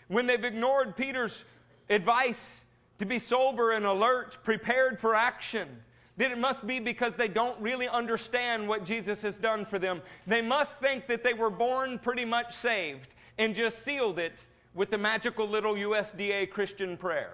[0.08, 1.44] when they've ignored Peter's
[1.90, 2.62] advice
[3.00, 5.68] to be sober and alert, prepared for action,
[6.16, 10.02] that it must be because they don't really understand what Jesus has done for them.
[10.26, 14.34] They must think that they were born pretty much saved and just sealed it
[14.74, 17.34] with the magical little USDA Christian prayer.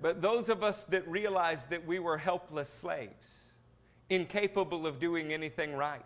[0.00, 3.40] But those of us that realized that we were helpless slaves,
[4.10, 6.04] incapable of doing anything right,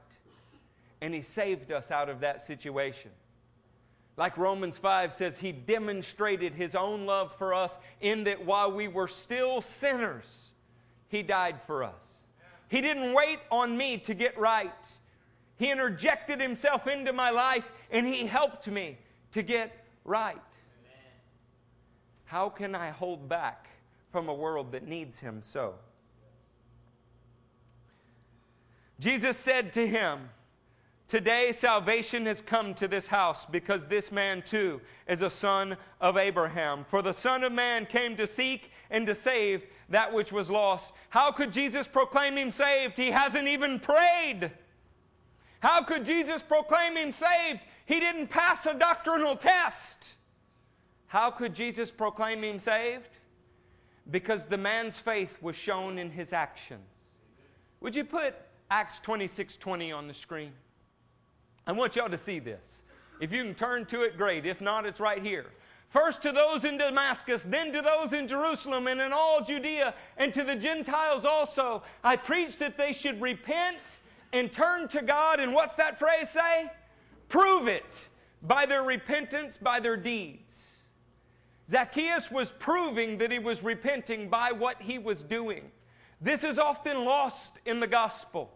[1.00, 3.11] and He saved us out of that situation.
[4.16, 8.88] Like Romans 5 says, He demonstrated His own love for us in that while we
[8.88, 10.50] were still sinners,
[11.09, 12.24] He died for us.
[12.68, 14.72] He didn't wait on me to get right.
[15.59, 18.96] He interjected Himself into my life and He helped me
[19.33, 20.38] to get right.
[22.24, 23.68] How can I hold back
[24.12, 25.75] from a world that needs him so.
[29.01, 30.29] Jesus said to him,
[31.09, 36.16] Today salvation has come to this house because this man too is a son of
[36.16, 36.85] Abraham.
[36.88, 40.94] For the Son of Man came to seek and to save that which was lost.
[41.11, 42.96] How could Jesus proclaim him saved?
[42.96, 44.53] He hasn't even prayed.
[45.61, 47.61] How could Jesus proclaim him saved?
[47.85, 50.14] He didn't pass a doctrinal test.
[51.09, 53.11] How could Jesus proclaim him saved?
[54.12, 56.87] Because the man's faith was shown in his actions.
[57.81, 58.37] Would you put
[58.70, 60.53] Acts 26 20 on the screen?
[61.66, 62.61] I want y'all to see this.
[63.20, 64.46] If you can turn to it, great.
[64.46, 65.46] If not, it's right here.
[65.88, 70.33] First to those in Damascus, then to those in Jerusalem and in all Judea, and
[70.35, 71.83] to the Gentiles also.
[72.03, 73.79] I preached that they should repent
[74.33, 75.40] and turn to God.
[75.40, 76.70] And what's that phrase say?
[77.29, 78.09] Prove it
[78.42, 80.71] by their repentance, by their deeds.
[81.72, 85.70] Zacchaeus was proving that he was repenting by what he was doing.
[86.20, 88.52] This is often lost in the gospel.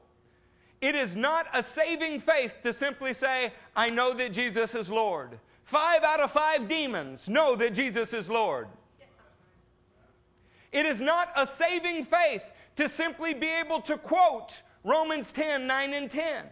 [0.83, 5.39] It is not a saving faith to simply say, I know that Jesus is Lord.
[5.65, 8.69] Five out of five demons know that Jesus is Lord.
[10.71, 12.43] It is not a saving faith
[12.77, 16.45] to simply be able to quote Romans 10 9 and 10.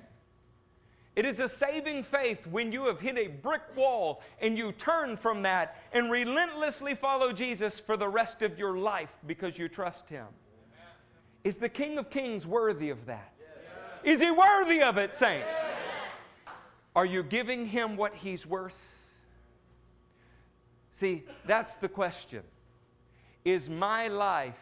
[1.17, 5.17] It is a saving faith when you have hit a brick wall and you turn
[5.17, 10.09] from that and relentlessly follow Jesus for the rest of your life because you trust
[10.09, 10.27] Him.
[11.45, 13.35] Is the King of Kings worthy of that?
[14.03, 15.77] Is he worthy of it, saints?
[16.95, 18.77] Are you giving him what he's worth?
[20.91, 22.43] See, that's the question.
[23.45, 24.59] Is my life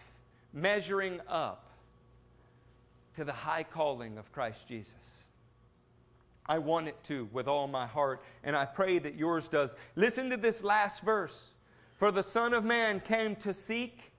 [0.52, 1.70] measuring up
[3.16, 4.94] to the high calling of Christ Jesus?
[6.46, 9.74] I want it to with all my heart, and I pray that yours does.
[9.96, 11.52] Listen to this last verse.
[11.96, 14.12] For the Son of Man came to seek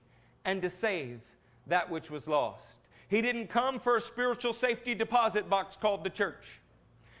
[0.44, 1.20] and to save
[1.66, 2.78] that which was lost.
[3.08, 6.60] He didn't come for a spiritual safety deposit box called the church.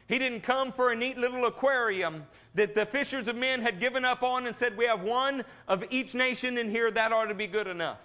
[0.06, 4.04] He didn't come for a neat little aquarium that the fishers of men had given
[4.04, 7.34] up on and said, We have one of each nation in here, that ought to
[7.34, 8.00] be good enough.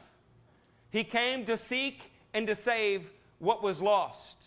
[0.92, 2.02] He came to seek
[2.34, 3.10] and to save
[3.40, 4.38] what was lost.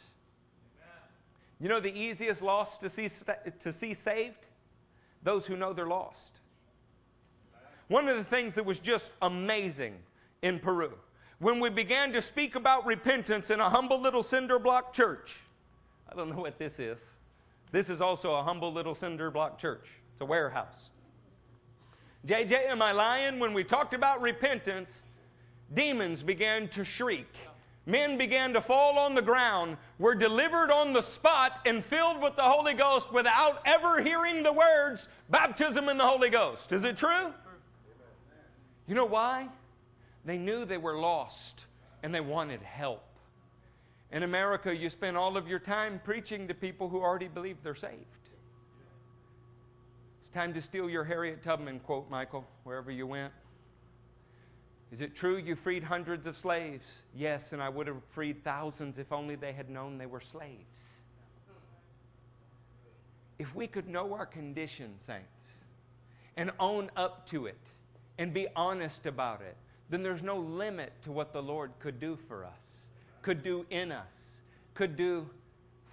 [1.62, 3.08] You know the easiest lost to see,
[3.60, 4.48] to see saved?
[5.22, 6.32] Those who know they're lost.
[7.86, 9.94] One of the things that was just amazing
[10.42, 10.92] in Peru
[11.38, 15.38] when we began to speak about repentance in a humble little cinder block church.
[16.10, 16.98] I don't know what this is.
[17.70, 20.90] This is also a humble little cinder block church, it's a warehouse.
[22.26, 23.38] JJ, am I lying?
[23.38, 25.04] When we talked about repentance,
[25.74, 27.32] demons began to shriek.
[27.84, 32.36] Men began to fall on the ground, were delivered on the spot, and filled with
[32.36, 36.70] the Holy Ghost without ever hearing the words, baptism in the Holy Ghost.
[36.70, 37.32] Is it true?
[38.86, 39.48] You know why?
[40.24, 41.66] They knew they were lost
[42.02, 43.02] and they wanted help.
[44.12, 47.74] In America, you spend all of your time preaching to people who already believe they're
[47.74, 48.04] saved.
[50.20, 53.32] It's time to steal your Harriet Tubman quote, Michael, wherever you went.
[54.92, 56.98] Is it true you freed hundreds of slaves?
[57.16, 60.96] Yes, and I would have freed thousands if only they had known they were slaves.
[63.38, 65.48] If we could know our condition, saints,
[66.36, 67.58] and own up to it
[68.18, 69.56] and be honest about it,
[69.88, 72.86] then there's no limit to what the Lord could do for us,
[73.22, 74.36] could do in us,
[74.74, 75.26] could do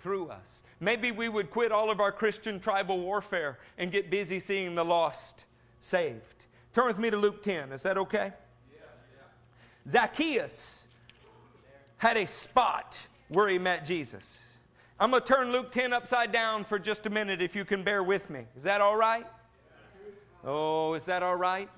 [0.02, 0.62] through us.
[0.82, 4.86] Maybe we would quit all of our Christian tribal warfare and get busy seeing the
[4.86, 5.46] lost
[5.80, 6.48] saved.
[6.74, 7.72] Turn with me to Luke 10.
[7.72, 8.34] Is that okay?
[9.88, 10.88] Zacchaeus
[11.98, 14.46] had a spot where he met Jesus.
[15.00, 17.84] I'm going to turn Luke 10 upside down for just a minute if you can
[17.84, 18.46] bear with me.
[18.56, 19.26] Is that all right?
[20.44, 21.70] Oh, is that all right?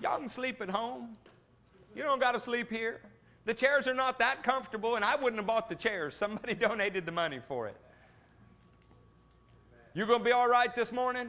[0.00, 1.16] Y'all can sleep at home.
[1.94, 3.00] You don't got to sleep here.
[3.46, 6.14] The chairs are not that comfortable, and I wouldn't have bought the chairs.
[6.14, 7.76] Somebody donated the money for it.
[9.94, 11.28] You going to be all right this morning?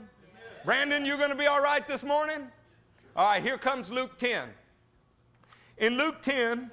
[0.66, 2.48] Brandon, you going to be all right this morning?
[3.18, 4.48] All right, here comes Luke 10.
[5.80, 6.70] In Luke 10,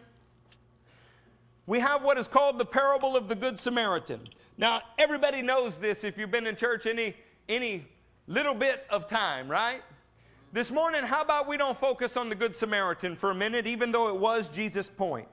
[1.66, 4.28] we have what is called the parable of the Good Samaritan.
[4.58, 7.16] Now, everybody knows this if you've been in church any,
[7.48, 7.86] any
[8.26, 9.80] little bit of time, right?
[10.52, 13.90] This morning, how about we don't focus on the Good Samaritan for a minute, even
[13.90, 15.28] though it was Jesus' point?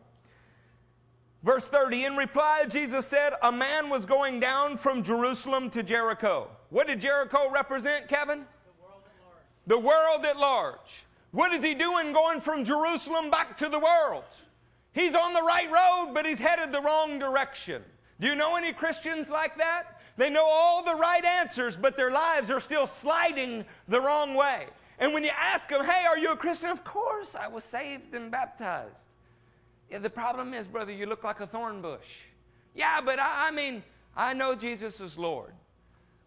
[1.43, 6.47] Verse 30 In reply, Jesus said, A man was going down from Jerusalem to Jericho.
[6.69, 8.45] What did Jericho represent, Kevin?
[9.67, 11.05] The world at large.
[11.31, 14.25] What is he doing going from Jerusalem back to the world?
[14.93, 17.83] He's on the right road, but he's headed the wrong direction.
[18.19, 20.01] Do you know any Christians like that?
[20.17, 24.67] They know all the right answers, but their lives are still sliding the wrong way.
[24.99, 26.69] And when you ask them, hey, are you a Christian?
[26.69, 29.07] Of course, I was saved and baptized.
[29.89, 32.25] Yeah, the problem is, brother, you look like a thorn bush.
[32.75, 33.83] Yeah, but I, I mean,
[34.15, 35.53] I know Jesus is Lord.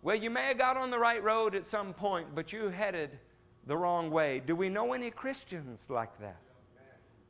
[0.05, 3.19] Well, you may have got on the right road at some point, but you headed
[3.67, 4.43] the wrong way.
[4.45, 6.37] Do we know any Christians like that?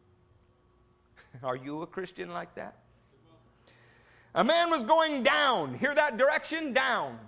[1.44, 2.78] Are you a Christian like that?
[4.34, 5.74] A man was going down.
[5.74, 6.72] Hear that direction?
[6.72, 7.20] Down.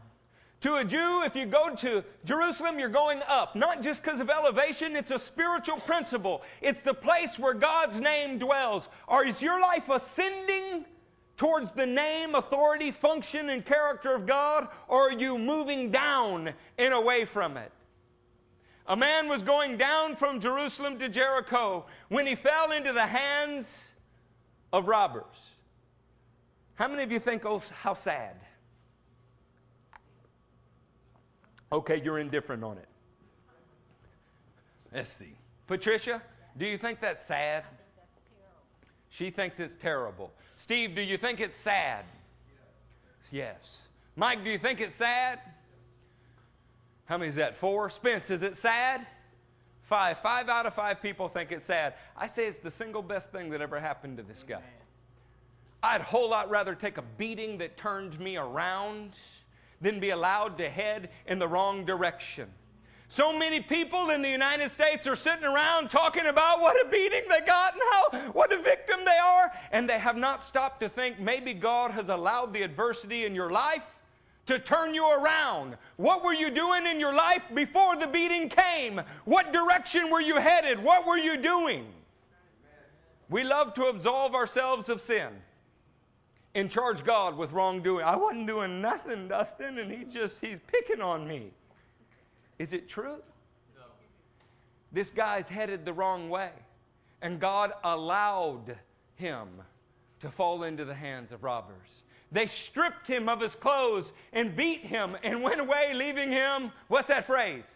[0.62, 3.55] To a Jew, if you go to Jerusalem, you're going up.
[3.55, 6.42] Not just because of elevation, it's a spiritual principle.
[6.61, 8.88] It's the place where God's name dwells.
[9.07, 10.86] Or is your life ascending
[11.37, 14.68] towards the name, authority, function, and character of God?
[14.89, 17.72] Or are you moving down and away from it?
[18.89, 23.91] A man was going down from Jerusalem to Jericho when he fell into the hands
[24.72, 25.24] of robbers.
[26.74, 28.37] How many of you think, oh, how sad?
[31.72, 32.89] Okay, you're indifferent on it.
[34.93, 35.34] Let's see.
[35.66, 36.22] Patricia,
[36.57, 37.64] do you think that's sad?
[39.16, 40.30] She thinks it's terrible.
[40.56, 42.04] Steve, do you think it's sad?
[43.32, 43.56] Yes.
[44.14, 45.40] Mike, do you think it's sad?
[47.06, 47.56] How many is that?
[47.56, 47.88] Four?
[47.88, 49.06] Spence, is it sad?
[49.80, 50.18] Five.
[50.18, 51.94] Five out of five people think it's sad.
[52.14, 54.60] I say it's the single best thing that ever happened to this guy.
[55.82, 59.12] I'd whole lot rather take a beating that turned me around
[59.80, 62.50] than be allowed to head in the wrong direction.
[63.09, 67.22] So many people in the United States are sitting around talking about what a beating
[67.28, 70.88] they got and how what a victim they are, and they have not stopped to
[70.88, 73.84] think maybe God has allowed the adversity in your life
[74.46, 75.76] to turn you around.
[75.96, 79.00] What were you doing in your life before the beating came?
[79.24, 80.82] What direction were you headed?
[80.82, 81.86] What were you doing?
[83.28, 85.28] We love to absolve ourselves of sin
[86.54, 88.04] and charge God with wrongdoing.
[88.04, 91.50] I wasn't doing nothing, Dustin, and he just, he's picking on me.
[92.59, 93.18] Is it true?
[93.76, 93.84] No.
[94.92, 96.50] This guy's headed the wrong way,
[97.22, 98.76] and God allowed
[99.14, 99.48] him
[100.20, 102.02] to fall into the hands of robbers.
[102.32, 107.09] They stripped him of his clothes and beat him and went away, leaving him, what's
[107.09, 107.70] that phrase?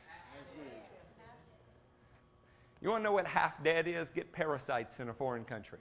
[2.82, 4.10] You want to know what half dead is?
[4.10, 5.78] Get parasites in a foreign country.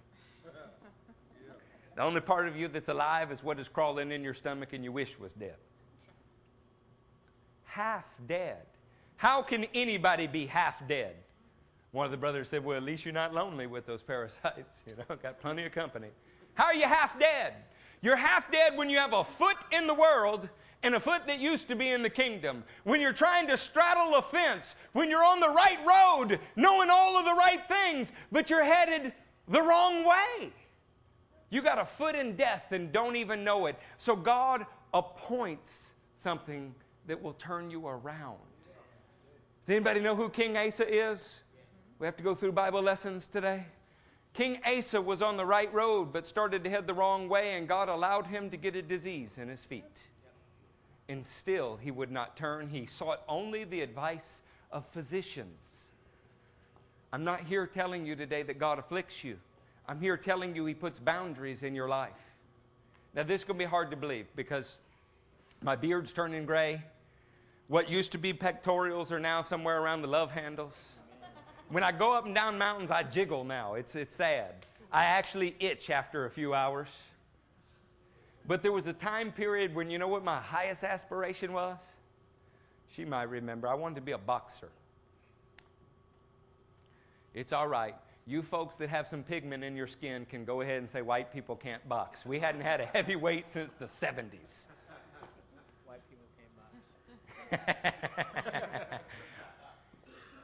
[1.95, 4.84] The only part of you that's alive is what is crawling in your stomach and
[4.84, 5.56] you wish was dead.
[7.66, 8.66] Half dead.
[9.20, 11.14] How can anybody be half dead?
[11.92, 14.80] One of the brothers said, Well, at least you're not lonely with those parasites.
[14.88, 16.08] You know, got plenty of company.
[16.54, 17.56] How are you half dead?
[18.02, 20.48] You're half dead when you have a foot in the world
[20.84, 22.64] and a foot that used to be in the kingdom.
[22.86, 27.18] When you're trying to straddle a fence, when you're on the right road, knowing all
[27.18, 29.12] of the right things, but you're headed
[29.50, 30.54] the wrong way.
[31.50, 33.78] You got a foot in death and don't even know it.
[33.98, 36.74] So God appoints something
[37.06, 38.38] that will turn you around.
[39.70, 41.44] Does anybody know who King Asa is?
[42.00, 43.68] We have to go through Bible lessons today.
[44.34, 47.68] King Asa was on the right road but started to head the wrong way, and
[47.68, 50.08] God allowed him to get a disease in his feet.
[51.08, 52.68] And still he would not turn.
[52.68, 54.42] He sought only the advice
[54.72, 55.84] of physicians.
[57.14, 59.38] I'm not here telling you today that God afflicts you.
[59.88, 62.34] I'm here telling you He puts boundaries in your life.
[63.14, 64.80] Now, this is going to be hard to believe because
[65.62, 66.82] my beard's turning gray.
[67.70, 70.78] What used to be pectorials are now somewhere around the love handles.
[71.70, 73.76] When I go up and down mountains, I jiggle now.
[73.76, 74.66] It's, it's sad.
[74.92, 76.90] I actually itch after a few hours.
[78.46, 81.80] But there was a time period when you know what my highest aspiration was?
[82.92, 83.68] She might remember.
[83.68, 84.70] I wanted to be a boxer.
[87.34, 87.96] It's all right
[88.30, 91.34] you folks that have some pigment in your skin can go ahead and say white
[91.34, 92.28] people can't box.
[92.28, 94.66] We hadn't had a heavyweight since the 70s.
[95.88, 96.76] White people can't box.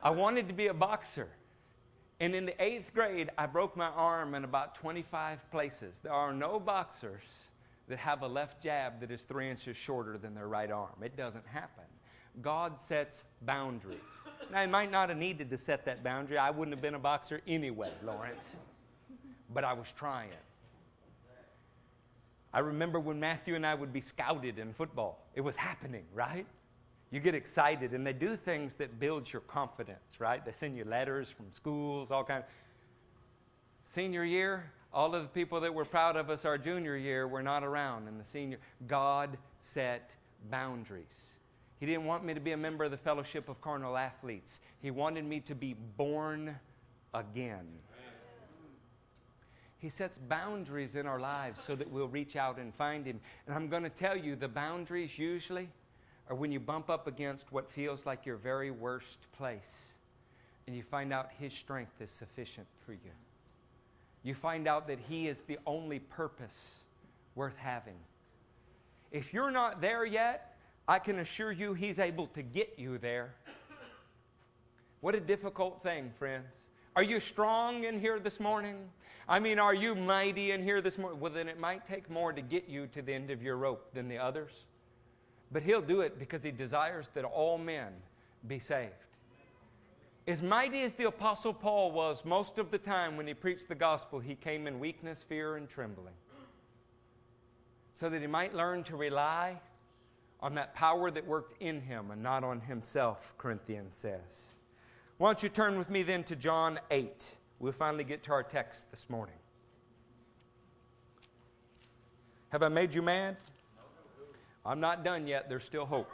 [0.03, 1.27] I wanted to be a boxer.
[2.19, 5.99] And in the eighth grade, I broke my arm in about 25 places.
[6.01, 7.23] There are no boxers
[7.87, 10.95] that have a left jab that is three inches shorter than their right arm.
[11.03, 11.83] It doesn't happen.
[12.41, 13.99] God sets boundaries.
[14.51, 16.37] Now, I might not have needed to set that boundary.
[16.37, 18.55] I wouldn't have been a boxer anyway, Lawrence.
[19.53, 20.29] But I was trying.
[22.53, 25.25] I remember when Matthew and I would be scouted in football.
[25.33, 26.45] It was happening, right?
[27.11, 30.43] You get excited, and they do things that build your confidence, right?
[30.43, 32.45] They send you letters from schools, all kinds.
[33.85, 37.43] Senior year, all of the people that were proud of us our junior year were
[37.43, 38.57] not around and the senior.
[38.87, 40.09] God set
[40.49, 41.37] boundaries.
[41.79, 44.61] He didn't want me to be a member of the fellowship of carnal athletes.
[44.81, 46.55] He wanted me to be born
[47.13, 47.67] again.
[49.77, 53.19] He sets boundaries in our lives so that we'll reach out and find Him.
[53.45, 55.69] And I'm going to tell you the boundaries usually
[56.29, 59.91] are when you bump up against what feels like your very worst place.
[60.67, 63.11] and you find out His strength is sufficient for you.
[64.23, 66.79] You find out that He is the only purpose
[67.35, 67.97] worth having.
[69.11, 70.57] If you're not there yet,
[70.87, 73.35] I can assure you He's able to get you there.
[75.01, 76.47] What a difficult thing, friends.
[76.95, 78.77] Are you strong in here this morning?
[79.27, 81.19] I mean, are you mighty in here this morning?
[81.19, 83.93] Well, then it might take more to get you to the end of your rope
[83.93, 84.51] than the others.
[85.51, 87.93] But He'll do it because He desires that all men
[88.47, 88.93] be saved.
[90.27, 93.75] As mighty as the Apostle Paul was most of the time when he preached the
[93.75, 96.15] gospel, he came in weakness, fear, and trembling.
[97.93, 99.59] So that he might learn to rely
[100.41, 104.55] on that power that worked in him and not on himself, Corinthians says.
[105.17, 107.29] Why don't you turn with me then to John 8?
[107.59, 109.35] We'll finally get to our text this morning.
[112.49, 113.37] Have I made you mad?
[114.65, 115.47] I'm not done yet.
[115.47, 116.09] There's still hope.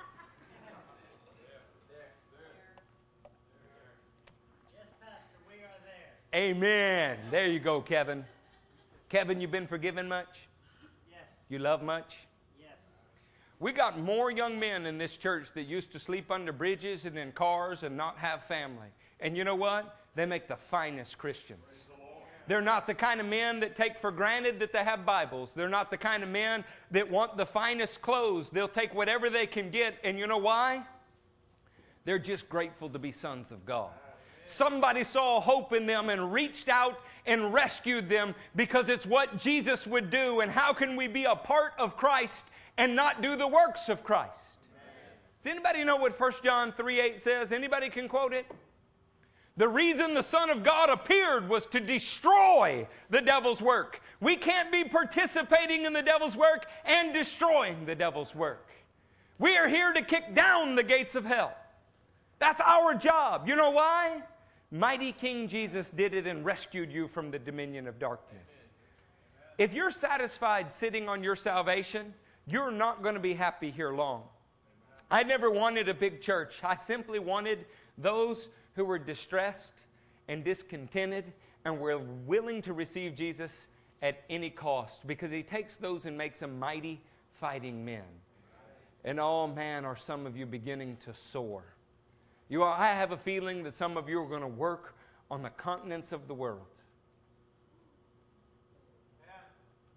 [6.34, 7.18] Amen.
[7.30, 8.24] There you go, Kevin.
[9.10, 10.48] Kevin, you've been forgiven much?
[11.10, 11.20] Yes.
[11.50, 12.16] You love much?
[12.58, 12.78] Yes.
[13.60, 17.18] We got more young men in this church that used to sleep under bridges and
[17.18, 18.88] in cars and not have family.
[19.20, 19.98] And you know what?
[20.16, 21.60] They make the finest Christians.
[22.52, 25.54] They're not the kind of men that take for granted that they have Bibles.
[25.56, 28.50] They're not the kind of men that want the finest clothes.
[28.50, 29.96] They'll take whatever they can get.
[30.04, 30.84] And you know why?
[32.04, 33.92] They're just grateful to be sons of God.
[34.44, 39.88] Somebody saw hope in them and reached out and rescued them because it's what Jesus
[39.88, 40.42] would do.
[40.42, 42.44] And how can we be a part of Christ
[42.78, 44.58] and not do the works of Christ?
[45.42, 47.54] Does anybody know what 1 John 3 8 says?
[47.54, 48.46] Anybody can quote it?
[49.62, 54.02] The reason the Son of God appeared was to destroy the devil's work.
[54.20, 58.72] We can't be participating in the devil's work and destroying the devil's work.
[59.38, 61.56] We are here to kick down the gates of hell.
[62.40, 63.48] That's our job.
[63.48, 64.24] You know why?
[64.72, 68.50] Mighty King Jesus did it and rescued you from the dominion of darkness.
[69.60, 72.16] If you're satisfied sitting on your salvation,
[72.48, 74.24] you're not going to be happy here long.
[75.12, 76.56] I never wanted a big church.
[76.64, 77.68] I simply wanted
[78.00, 79.74] those who were distressed
[80.28, 81.34] and discontented
[81.66, 83.68] and were willing to receive Jesus
[84.02, 87.02] at any cost because he takes those and makes them mighty
[87.34, 88.04] fighting men.
[89.04, 91.64] And oh man, are some of you beginning to soar.
[92.50, 94.96] You are, I have a feeling that some of you are going to work
[95.30, 96.66] on the continents of the world.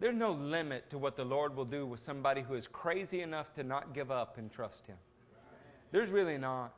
[0.01, 3.55] There's no limit to what the Lord will do with somebody who is crazy enough
[3.55, 4.97] to not give up and trust Him.
[5.93, 6.75] There's really not.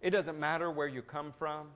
[0.00, 1.68] It doesn't matter where you come from.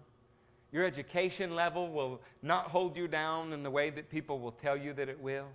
[0.72, 4.76] Your education level will not hold you down in the way that people will tell
[4.76, 5.46] you that it will.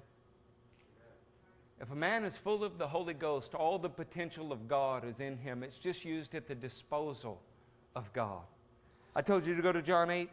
[1.80, 5.20] If a man is full of the Holy Ghost, all the potential of God is
[5.20, 5.62] in him.
[5.64, 7.42] It's just used at the disposal
[7.96, 8.42] of God.
[9.16, 10.30] I told you to go to John 8.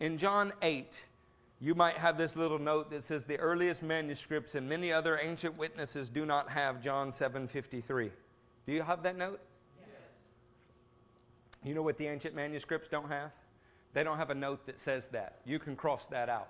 [0.00, 1.04] In John 8,
[1.60, 5.56] you might have this little note that says the earliest manuscripts and many other ancient
[5.56, 8.12] witnesses do not have John 7:53.
[8.66, 9.40] Do you have that note?
[11.64, 13.30] You know what the ancient manuscripts don't have?
[13.92, 15.40] They don't have a note that says that.
[15.44, 16.48] You can cross that out.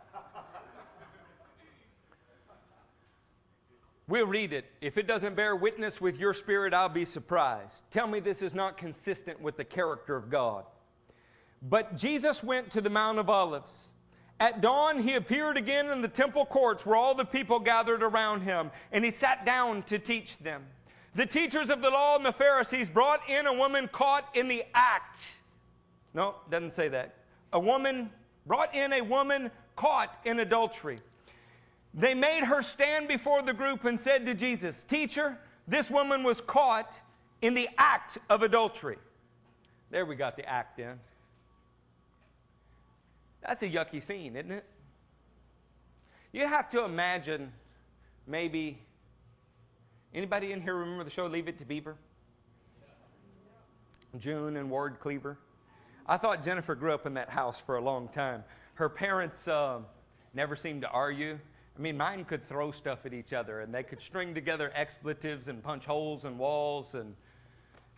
[4.08, 4.64] We'll read it.
[4.80, 7.84] If it doesn't bear witness with your spirit, I'll be surprised.
[7.90, 10.64] Tell me this is not consistent with the character of God.
[11.68, 13.90] But Jesus went to the Mount of Olives.
[14.40, 18.42] At dawn, he appeared again in the temple courts where all the people gathered around
[18.42, 20.64] him, and he sat down to teach them.
[21.18, 24.62] The teachers of the law and the Pharisees brought in a woman caught in the
[24.72, 25.18] act.
[26.14, 27.16] No, doesn't say that.
[27.52, 28.10] A woman
[28.46, 31.00] brought in a woman caught in adultery.
[31.92, 36.40] They made her stand before the group and said to Jesus, Teacher, this woman was
[36.40, 37.00] caught
[37.42, 38.98] in the act of adultery.
[39.90, 41.00] There we got the act in.
[43.44, 44.64] That's a yucky scene, isn't it?
[46.30, 47.52] You have to imagine
[48.28, 48.78] maybe
[50.14, 51.96] anybody in here remember the show Leave It to Beaver?
[54.18, 55.38] June and Ward Cleaver.
[56.06, 58.42] I thought Jennifer grew up in that house for a long time.
[58.74, 59.80] Her parents uh,
[60.32, 61.38] never seemed to argue.
[61.76, 65.48] I mean, mine could throw stuff at each other and they could string together expletives
[65.48, 66.94] and punch holes in walls.
[66.94, 67.14] And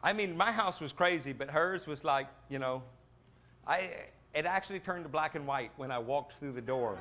[0.03, 2.83] I mean, my house was crazy, but hers was like, you know,
[3.67, 3.91] I,
[4.35, 6.99] it actually turned to black and white when I walked through the door.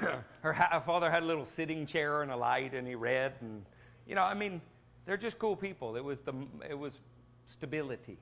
[0.42, 3.34] her father had a little sitting chair and a light, and he read.
[3.40, 3.64] And,
[4.06, 4.60] you know, I mean,
[5.06, 5.96] they're just cool people.
[5.96, 6.34] It was, the,
[6.68, 6.98] it was
[7.46, 8.18] stability.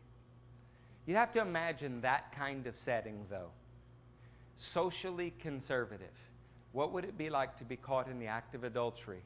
[1.07, 3.51] You have to imagine that kind of setting, though.
[4.57, 6.11] Socially conservative
[6.73, 9.23] what would it be like to be caught in the act of adultery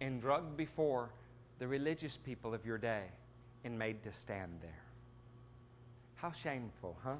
[0.00, 1.10] and drugged before
[1.58, 3.02] the religious people of your day
[3.64, 4.82] and made to stand there?
[6.14, 7.16] How shameful, huh?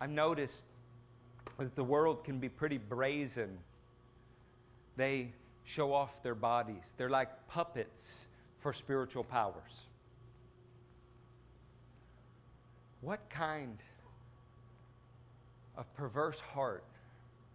[0.00, 0.64] I've noticed
[1.58, 3.58] that the world can be pretty brazen.
[4.96, 5.32] They
[5.64, 8.24] show off their bodies, they're like puppets
[8.60, 9.86] for spiritual powers.
[13.00, 13.78] What kind
[15.76, 16.84] of perverse heart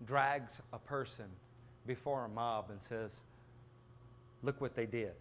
[0.05, 1.25] drags a person
[1.85, 3.21] before a mob and says,
[4.43, 5.13] Look what they did?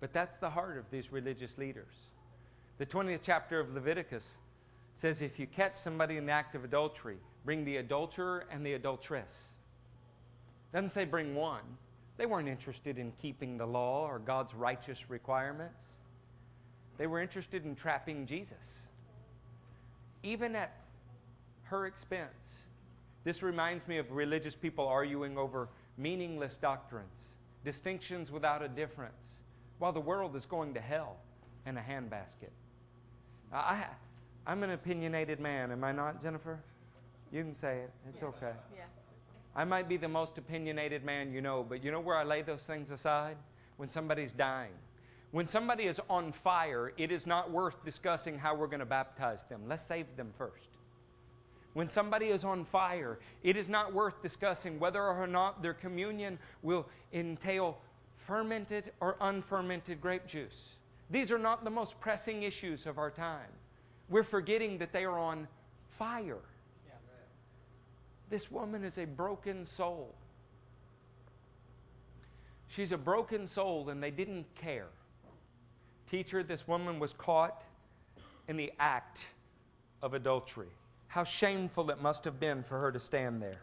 [0.00, 1.94] But that's the heart of these religious leaders.
[2.78, 4.32] The 20th chapter of Leviticus
[4.94, 8.74] says if you catch somebody in the act of adultery, bring the adulterer and the
[8.74, 9.32] adulteress.
[10.72, 11.62] Doesn't say bring one.
[12.16, 15.82] They weren't interested in keeping the law or God's righteous requirements.
[16.98, 18.80] They were interested in trapping Jesus,
[20.22, 20.76] even at
[21.64, 22.50] her expense.
[23.24, 27.34] This reminds me of religious people arguing over meaningless doctrines,
[27.64, 29.40] distinctions without a difference,
[29.78, 31.16] while the world is going to hell
[31.66, 32.50] in a handbasket.
[33.52, 33.86] I,
[34.46, 36.58] I'm an opinionated man, am I not, Jennifer?
[37.32, 38.32] You can say it, it's yes.
[38.36, 38.52] okay.
[38.76, 38.88] Yes.
[39.54, 42.42] I might be the most opinionated man you know, but you know where I lay
[42.42, 43.36] those things aside?
[43.76, 44.72] When somebody's dying.
[45.30, 49.44] When somebody is on fire, it is not worth discussing how we're going to baptize
[49.44, 49.62] them.
[49.66, 50.68] Let's save them first.
[51.74, 56.38] When somebody is on fire, it is not worth discussing whether or not their communion
[56.62, 57.78] will entail
[58.26, 60.76] fermented or unfermented grape juice.
[61.10, 63.48] These are not the most pressing issues of our time.
[64.08, 65.48] We're forgetting that they are on
[65.98, 66.38] fire.
[68.30, 70.14] This woman is a broken soul.
[72.68, 74.88] She's a broken soul, and they didn't care.
[76.10, 77.64] Teacher, this woman was caught
[78.48, 79.26] in the act
[80.02, 80.68] of adultery.
[81.08, 83.60] How shameful it must have been for her to stand there.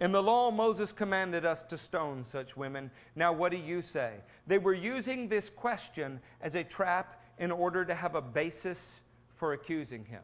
[0.00, 2.90] In the law, Moses commanded us to stone such women.
[3.14, 4.14] Now, what do you say?
[4.48, 9.02] They were using this question as a trap in order to have a basis
[9.34, 10.22] for accusing him.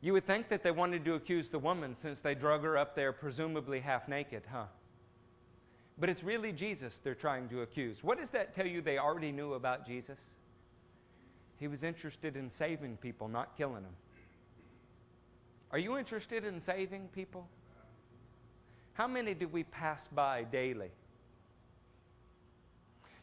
[0.00, 2.94] You would think that they wanted to accuse the woman since they drug her up
[2.94, 4.64] there, presumably half naked, huh?
[5.98, 8.02] But it's really Jesus they're trying to accuse.
[8.02, 10.18] What does that tell you they already knew about Jesus?
[11.58, 13.96] He was interested in saving people, not killing them.
[15.72, 17.46] Are you interested in saving people?
[18.94, 20.90] How many do we pass by daily?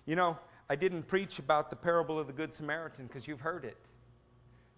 [0.05, 0.38] You know,
[0.70, 3.78] I didn't preach about the parable of the Good Samaritan because you've heard it.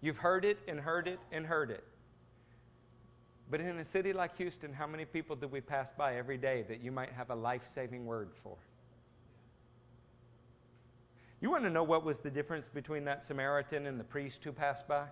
[0.02, 1.84] You've heard it and heard it and heard it.
[3.50, 6.64] But in a city like Houston, how many people do we pass by every day
[6.68, 8.56] that you might have a life saving word for?
[11.42, 14.52] You want to know what was the difference between that Samaritan and the priest who
[14.52, 15.06] passed by?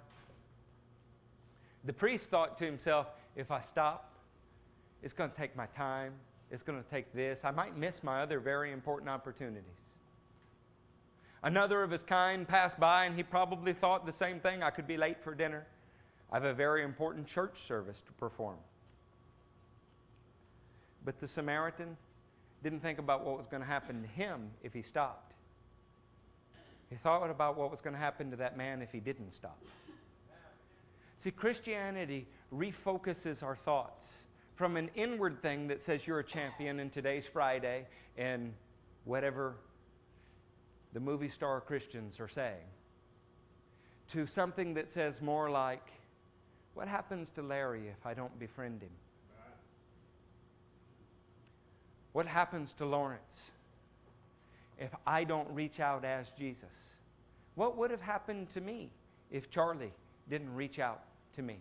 [1.86, 4.12] The priest thought to himself, if I stop,
[5.02, 6.14] it's going to take my time,
[6.52, 9.97] it's going to take this, I might miss my other very important opportunities.
[11.44, 14.88] Another of his kind passed by, and he probably thought the same thing I could
[14.88, 15.66] be late for dinner.
[16.32, 18.58] I have a very important church service to perform.
[21.06, 21.96] But the Samaritan
[22.64, 25.34] didn't think about what was going to happen to him if he stopped.
[26.90, 29.62] He thought about what was going to happen to that man if he didn't stop.
[31.18, 34.22] See, Christianity refocuses our thoughts
[34.56, 37.86] from an inward thing that says you're a champion in today's Friday
[38.18, 38.54] and
[39.06, 39.56] whatever
[40.94, 42.66] the movie star Christians are saying
[44.10, 45.92] to something that says more like,
[46.74, 48.92] What happens to Larry if I don't befriend him?
[52.14, 53.44] What happens to Lawrence
[54.80, 56.70] if I don't reach out as Jesus?
[57.56, 58.90] What would have happened to me
[59.30, 59.94] if Charlie
[60.30, 61.04] didn't reach out
[61.36, 61.58] to me?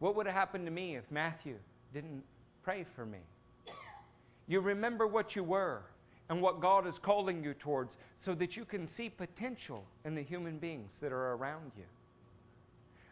[0.00, 1.56] What would have happened to me if Matthew
[1.94, 2.24] didn't
[2.62, 3.20] pray for me?
[4.46, 5.82] You remember what you were
[6.28, 10.22] and what God is calling you towards so that you can see potential in the
[10.22, 11.84] human beings that are around you.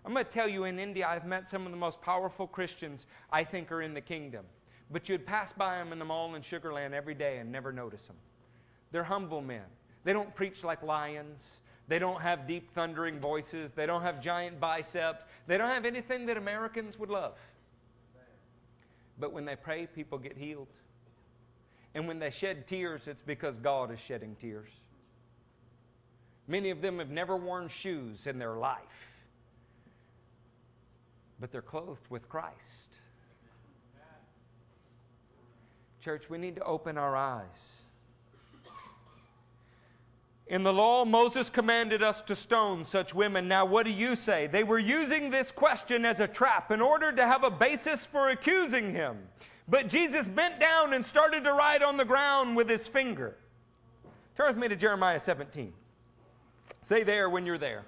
[0.05, 3.07] I'm going to tell you in India, I've met some of the most powerful Christians
[3.31, 4.45] I think are in the kingdom.
[4.91, 8.07] But you'd pass by them in the mall in Sugarland every day and never notice
[8.07, 8.17] them.
[8.91, 9.65] They're humble men.
[10.05, 11.49] They don't preach like lions.
[11.89, 13.73] They don't have deep, thundering voices.
[13.73, 15.25] They don't have giant biceps.
[15.47, 17.39] They don't have anything that Americans would love.
[19.19, 20.69] But when they pray, people get healed.
[21.95, 24.71] And when they shed tears, it's because God is shedding tears.
[26.49, 29.17] Many of them have never worn shoes in their life,
[31.39, 32.99] but they're clothed with Christ.
[36.01, 37.83] Church, we need to open our eyes.
[40.49, 43.47] In the law, Moses commanded us to stone such women.
[43.47, 44.49] Now, what do you say?
[44.49, 48.31] They were using this question as a trap in order to have a basis for
[48.31, 49.17] accusing him.
[49.73, 53.37] But Jesus bent down and started to write on the ground with his finger.
[54.37, 55.73] Turn with me to Jeremiah 17.
[56.83, 57.83] Say there when you're there.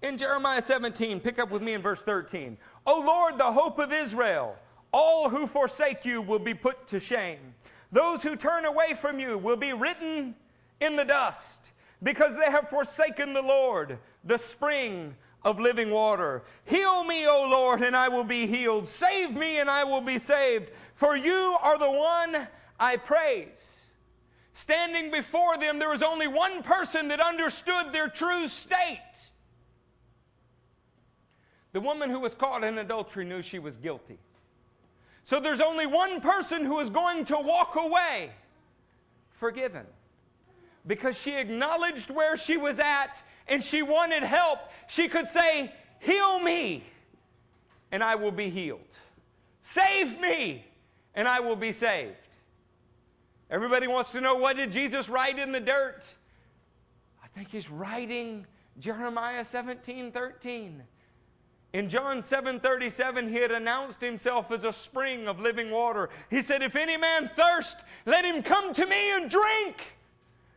[0.00, 2.56] In Jeremiah 17, pick up with me in verse 13.
[2.86, 4.56] O Lord, the hope of Israel,
[4.90, 7.54] all who forsake you will be put to shame.
[7.92, 10.34] Those who turn away from you will be written
[10.80, 11.72] in the dust
[12.02, 16.42] because they have forsaken the Lord, the spring of living water.
[16.64, 18.88] Heal me, O Lord, and I will be healed.
[18.88, 20.70] Save me, and I will be saved.
[20.94, 22.46] For you are the one
[22.78, 23.90] I praise.
[24.52, 28.98] Standing before them, there was only one person that understood their true state.
[31.72, 34.18] The woman who was caught in adultery knew she was guilty.
[35.24, 38.32] So there's only one person who is going to walk away
[39.30, 39.86] forgiven
[40.86, 44.58] because she acknowledged where she was at and she wanted help.
[44.88, 46.84] She could say, Heal me,
[47.92, 48.80] and I will be healed.
[49.62, 50.66] Save me,
[51.14, 52.16] and I will be saved.
[53.50, 56.02] Everybody wants to know what did Jesus write in the dirt?
[57.22, 58.46] I think he's writing
[58.80, 60.82] Jeremiah 17 13.
[61.74, 66.10] In John 7:37 he had announced himself as a spring of living water.
[66.28, 69.96] He said, "If any man thirst, let him come to me and drink."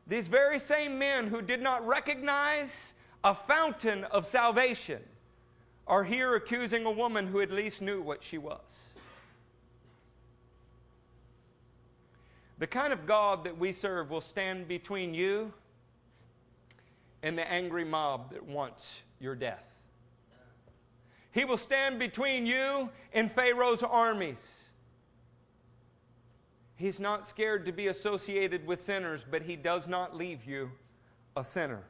[0.08, 2.94] These very same men who did not recognize
[3.24, 5.02] a fountain of salvation
[5.88, 8.82] are here accusing a woman who at least knew what she was.
[12.58, 15.52] The kind of God that we serve will stand between you
[17.24, 19.64] and the angry mob that wants your death.
[21.32, 24.65] He will stand between you and Pharaoh's armies.
[26.78, 30.72] He's not scared to be associated with sinners, but he does not leave you
[31.38, 31.84] a sinner.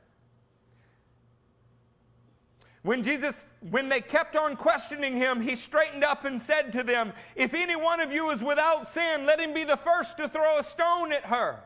[2.83, 7.13] When Jesus, when they kept on questioning him, he straightened up and said to them,
[7.35, 10.59] If any one of you is without sin, let him be the first to throw
[10.59, 11.63] a stone at her.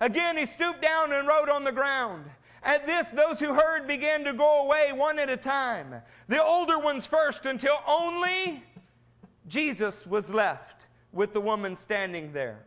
[0.00, 2.24] Again, he stooped down and wrote on the ground.
[2.62, 5.94] At this, those who heard began to go away one at a time,
[6.28, 8.64] the older ones first, until only
[9.46, 12.64] Jesus was left with the woman standing there.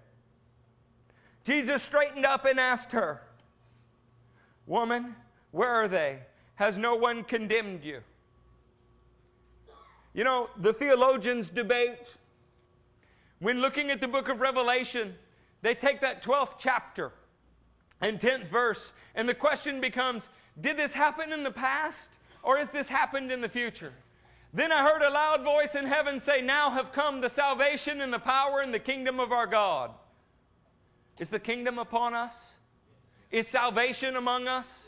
[1.44, 3.22] Jesus straightened up and asked her,
[4.68, 5.16] Woman,
[5.52, 6.20] where are they?
[6.56, 8.02] Has no one condemned you?
[10.14, 12.16] You know, the theologians debate.
[13.40, 15.14] When looking at the book of Revelation,
[15.62, 17.12] they take that 12th chapter
[18.02, 20.30] and 10th verse, and the question becomes
[20.62, 22.10] Did this happen in the past,
[22.44, 23.94] or has this happened in the future?
[24.56, 28.12] Then I heard a loud voice in heaven say, Now have come the salvation and
[28.12, 29.92] the power and the kingdom of our God.
[31.20, 32.54] Is the kingdom upon us?
[33.32, 34.88] Is salvation among us?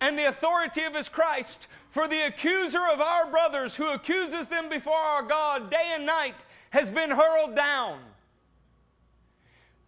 [0.00, 4.68] And the authority of his Christ, for the accuser of our brothers who accuses them
[4.68, 8.00] before our God day and night has been hurled down.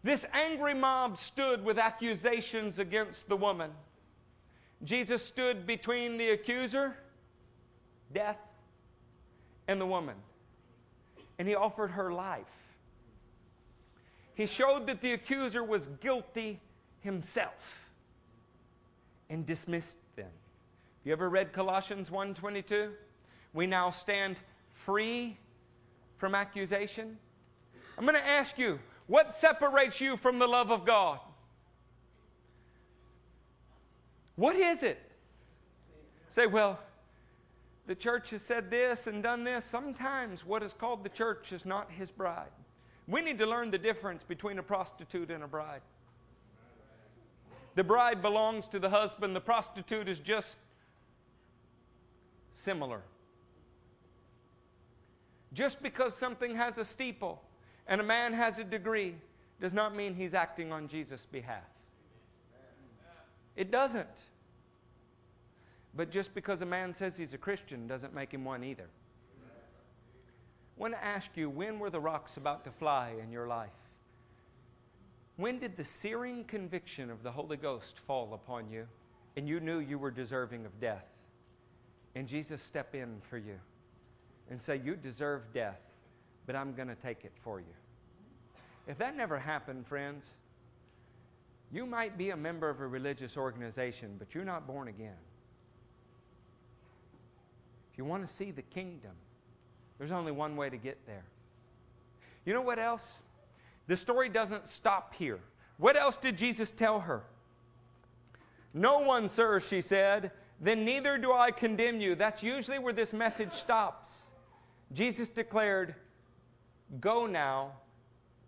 [0.04, 3.72] This angry mob stood with accusations against the woman.
[4.84, 6.96] Jesus stood between the accuser,
[8.14, 8.38] death,
[9.68, 10.16] and the woman,
[11.38, 12.46] and he offered her life.
[14.34, 16.58] He showed that the accuser was guilty
[17.00, 17.88] himself
[19.30, 20.26] and dismissed them.
[20.26, 22.92] Have you ever read Colossians 1:22?
[23.52, 24.36] We now stand
[24.72, 25.36] free
[26.16, 27.18] from accusation.
[27.96, 31.20] I'm going to ask you, what separates you from the love of God?
[34.36, 35.00] What is it?
[36.28, 36.78] Say, well,
[37.88, 39.64] the church has said this and done this.
[39.64, 42.50] Sometimes what is called the church is not his bride.
[43.08, 45.80] We need to learn the difference between a prostitute and a bride.
[47.76, 50.58] The bride belongs to the husband, the prostitute is just
[52.52, 53.00] similar.
[55.54, 57.40] Just because something has a steeple
[57.86, 59.14] and a man has a degree
[59.62, 61.64] does not mean he's acting on Jesus' behalf.
[63.56, 64.27] It doesn't.
[65.94, 68.88] But just because a man says he's a Christian doesn't make him one either.
[68.88, 73.70] I want to ask you when were the rocks about to fly in your life?
[75.36, 78.86] When did the searing conviction of the Holy Ghost fall upon you
[79.36, 81.06] and you knew you were deserving of death?
[82.14, 83.58] And Jesus step in for you
[84.50, 85.80] and say, You deserve death
[86.48, 87.74] but I'm going to take it for you.
[88.86, 90.30] If that never happened, friends,
[91.70, 95.18] you might be a member of a religious organization, but you're not born again.
[97.98, 99.10] You want to see the kingdom,
[99.98, 101.24] there's only one way to get there.
[102.46, 103.18] You know what else?
[103.88, 105.40] The story doesn't stop here.
[105.78, 107.24] What else did Jesus tell her?
[108.72, 110.30] No one, sir, she said,
[110.60, 112.14] then neither do I condemn you.
[112.14, 114.22] That's usually where this message stops.
[114.92, 115.94] Jesus declared,
[117.00, 117.72] Go now,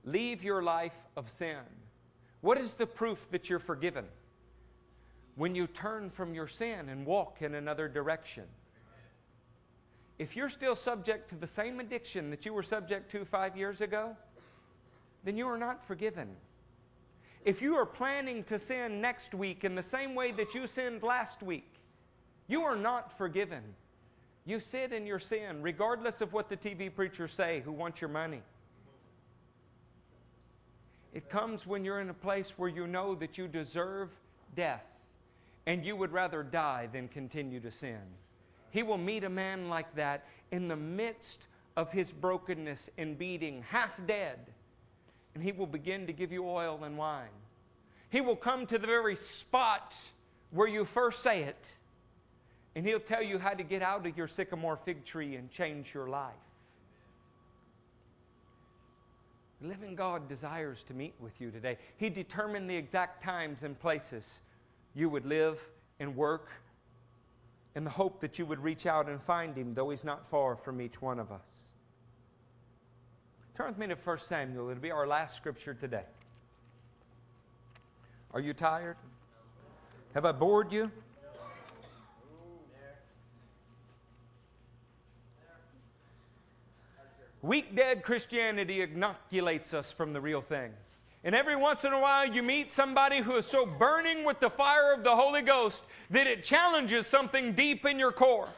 [0.05, 1.59] leave your life of sin.
[2.40, 4.05] What is the proof that you're forgiven?
[5.34, 8.44] When you turn from your sin and walk in another direction.
[10.20, 13.80] If you're still subject to the same addiction that you were subject to five years
[13.80, 14.14] ago,
[15.24, 16.28] then you are not forgiven.
[17.46, 21.02] If you are planning to sin next week in the same way that you sinned
[21.02, 21.72] last week,
[22.48, 23.62] you are not forgiven.
[24.44, 28.10] You sit in your sin, regardless of what the TV preachers say who want your
[28.10, 28.42] money.
[31.14, 34.10] It comes when you're in a place where you know that you deserve
[34.54, 34.84] death
[35.64, 38.02] and you would rather die than continue to sin.
[38.70, 41.46] He will meet a man like that in the midst
[41.76, 44.38] of his brokenness and beating, half dead,
[45.34, 47.28] and he will begin to give you oil and wine.
[48.10, 49.96] He will come to the very spot
[50.50, 51.72] where you first say it,
[52.74, 55.94] and he'll tell you how to get out of your sycamore fig tree and change
[55.94, 56.34] your life.
[59.60, 61.76] The living God desires to meet with you today.
[61.98, 64.40] He determined the exact times and places
[64.94, 65.60] you would live
[66.00, 66.48] and work
[67.74, 70.56] in the hope that you would reach out and find him, though he's not far
[70.56, 71.68] from each one of us.
[73.54, 74.70] Turn with me to 1 Samuel.
[74.70, 76.04] It'll be our last scripture today.
[78.32, 78.96] Are you tired?
[80.14, 80.90] Have I bored you?
[87.42, 90.72] Weak dead Christianity inoculates us from the real thing.
[91.22, 94.48] And every once in a while, you meet somebody who is so burning with the
[94.48, 98.48] fire of the Holy Ghost that it challenges something deep in your core.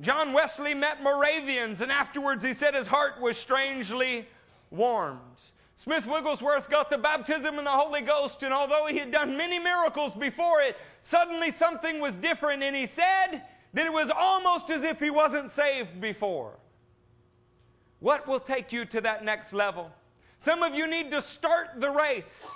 [0.00, 4.26] John Wesley met Moravians, and afterwards he said his heart was strangely
[4.70, 5.20] warmed.
[5.76, 9.58] Smith Wigglesworth got the baptism in the Holy Ghost, and although he had done many
[9.58, 13.42] miracles before it, suddenly something was different, and he said
[13.74, 16.52] that it was almost as if he wasn't saved before.
[17.98, 19.90] What will take you to that next level?
[20.40, 22.46] Some of you need to start the race.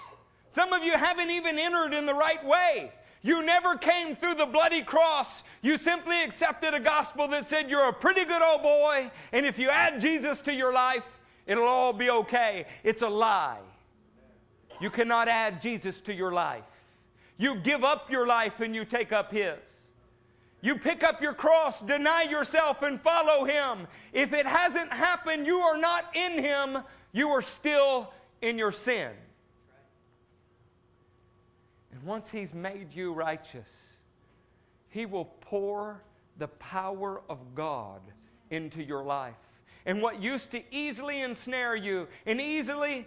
[0.48, 2.90] Some of you haven't even entered in the right way.
[3.20, 5.44] You never came through the bloody cross.
[5.60, 9.58] You simply accepted a gospel that said you're a pretty good old boy, and if
[9.58, 11.02] you add Jesus to your life,
[11.46, 12.64] it'll all be okay.
[12.84, 13.60] It's a lie.
[14.80, 16.64] You cannot add Jesus to your life.
[17.36, 19.58] You give up your life and you take up His.
[20.62, 23.86] You pick up your cross, deny yourself, and follow Him.
[24.14, 26.78] If it hasn't happened, you are not in Him,
[27.14, 28.12] you are still
[28.42, 29.12] in your sin.
[31.92, 33.68] And once He's made you righteous,
[34.90, 36.02] He will pour
[36.36, 38.00] the power of God
[38.50, 39.34] into your life.
[39.86, 43.06] And what used to easily ensnare you and easily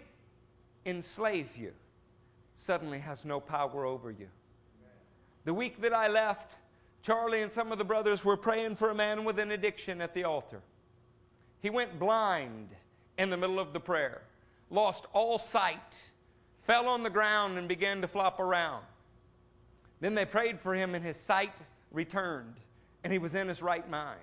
[0.86, 1.72] enslave you
[2.56, 4.28] suddenly has no power over you.
[5.44, 6.56] The week that I left,
[7.02, 10.14] Charlie and some of the brothers were praying for a man with an addiction at
[10.14, 10.62] the altar.
[11.60, 12.68] He went blind
[13.18, 14.22] in the middle of the prayer,
[14.70, 15.96] lost all sight,
[16.62, 18.84] fell on the ground, and began to flop around.
[20.00, 21.52] Then they prayed for him, and his sight
[21.90, 22.54] returned,
[23.04, 24.20] and he was in his right mind.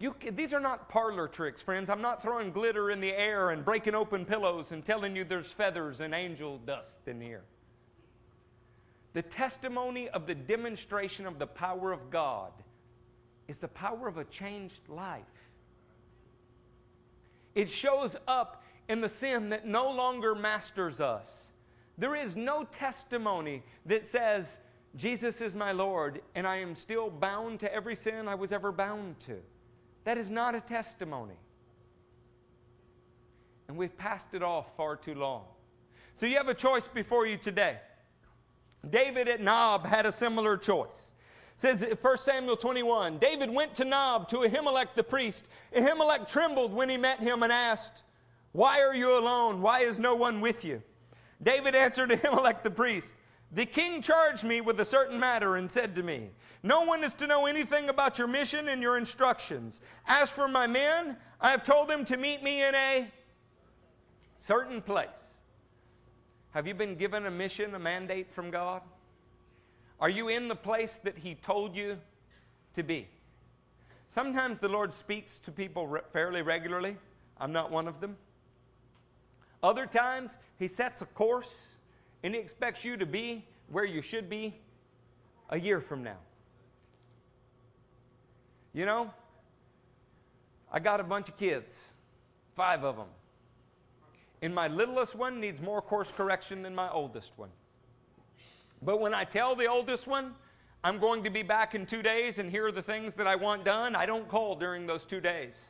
[0.00, 1.90] You, these are not parlor tricks, friends.
[1.90, 5.52] I'm not throwing glitter in the air and breaking open pillows and telling you there's
[5.52, 7.42] feathers and angel dust in here.
[9.12, 12.52] The testimony of the demonstration of the power of God
[13.46, 15.39] is the power of a changed life.
[17.54, 21.48] It shows up in the sin that no longer masters us.
[21.98, 24.58] There is no testimony that says,
[24.96, 28.72] Jesus is my Lord, and I am still bound to every sin I was ever
[28.72, 29.36] bound to.
[30.04, 31.38] That is not a testimony.
[33.68, 35.44] And we've passed it off far too long.
[36.14, 37.78] So you have a choice before you today.
[38.88, 41.12] David at Nob had a similar choice.
[41.60, 45.46] Says 1 Samuel 21 David went to Nob to Ahimelech the priest.
[45.76, 48.02] Ahimelech trembled when he met him and asked,
[48.52, 49.60] Why are you alone?
[49.60, 50.82] Why is no one with you?
[51.42, 53.12] David answered Ahimelech the priest,
[53.52, 56.30] The king charged me with a certain matter and said to me,
[56.62, 59.82] No one is to know anything about your mission and your instructions.
[60.06, 63.06] As for my men, I have told them to meet me in a
[64.38, 65.08] certain place.
[66.52, 68.80] Have you been given a mission, a mandate from God?
[70.00, 71.98] Are you in the place that He told you
[72.74, 73.06] to be?
[74.08, 76.96] Sometimes the Lord speaks to people re- fairly regularly.
[77.38, 78.16] I'm not one of them.
[79.62, 81.66] Other times, He sets a course
[82.22, 84.54] and He expects you to be where you should be
[85.50, 86.18] a year from now.
[88.72, 89.12] You know,
[90.72, 91.92] I got a bunch of kids,
[92.54, 93.08] five of them.
[94.42, 97.50] And my littlest one needs more course correction than my oldest one.
[98.82, 100.34] But when I tell the oldest one,
[100.82, 103.36] I'm going to be back in two days and here are the things that I
[103.36, 105.60] want done, I don't call during those two days.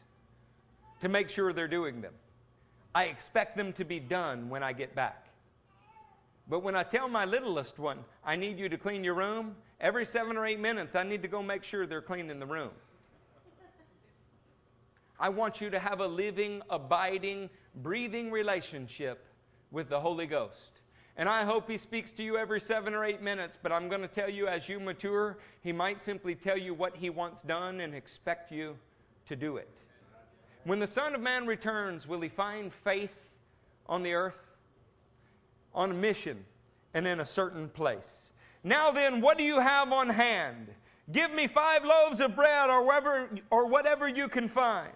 [1.00, 2.12] to make sure they're doing them.
[2.94, 5.26] I expect them to be done when I get back.
[6.48, 10.04] But when I tell my littlest one, I need you to clean your room, every
[10.04, 12.70] seven or eight minutes, I need to go make sure they're cleaning the room.
[15.18, 19.26] I want you to have a living, abiding, breathing relationship
[19.70, 20.79] with the Holy Ghost.
[21.16, 24.00] And I hope He speaks to you every seven or eight minutes, but I'm going
[24.00, 27.80] to tell you as you mature, He might simply tell you what He wants done
[27.80, 28.76] and expect you
[29.26, 29.82] to do it.
[30.64, 33.16] When the Son of Man returns, will He find faith
[33.86, 34.38] on the earth?
[35.74, 36.44] On a mission
[36.94, 38.32] and in a certain place.
[38.64, 40.68] Now then, what do you have on hand?
[41.12, 44.92] Give me five loaves of bread or whatever, or whatever you can find.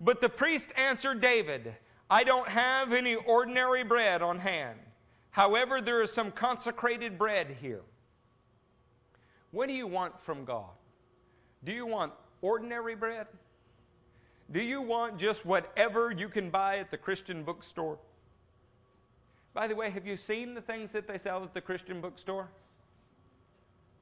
[0.00, 1.74] But the priest answered David,
[2.08, 4.78] I don't have any ordinary bread on hand.
[5.38, 7.82] However, there is some consecrated bread here.
[9.52, 10.72] What do you want from God?
[11.62, 12.12] Do you want
[12.42, 13.28] ordinary bread?
[14.50, 18.00] Do you want just whatever you can buy at the Christian bookstore?
[19.54, 22.48] By the way, have you seen the things that they sell at the Christian bookstore?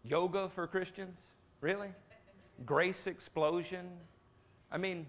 [0.05, 1.27] Yoga for Christians?
[1.61, 1.91] Really?
[2.65, 3.91] Grace explosion?
[4.73, 5.05] I mean,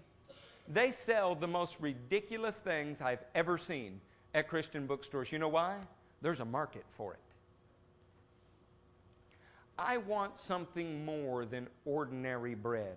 [0.68, 3.98] they sell the most ridiculous things I've ever seen
[4.34, 5.32] at Christian bookstores.
[5.32, 5.78] You know why?
[6.20, 7.20] There's a market for it.
[9.78, 12.96] I want something more than ordinary bread.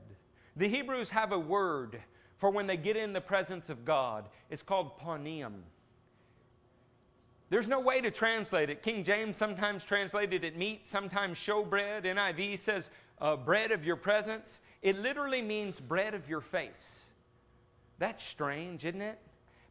[0.55, 2.01] The Hebrews have a word
[2.37, 4.25] for when they get in the presence of God.
[4.49, 5.53] It's called panim.
[7.51, 8.81] There's no way to translate it.
[8.81, 12.05] King James sometimes translated it meat, sometimes showbread.
[12.05, 14.59] NIV says uh, bread of your presence.
[14.81, 17.05] It literally means bread of your face.
[17.99, 19.19] That's strange, isn't it?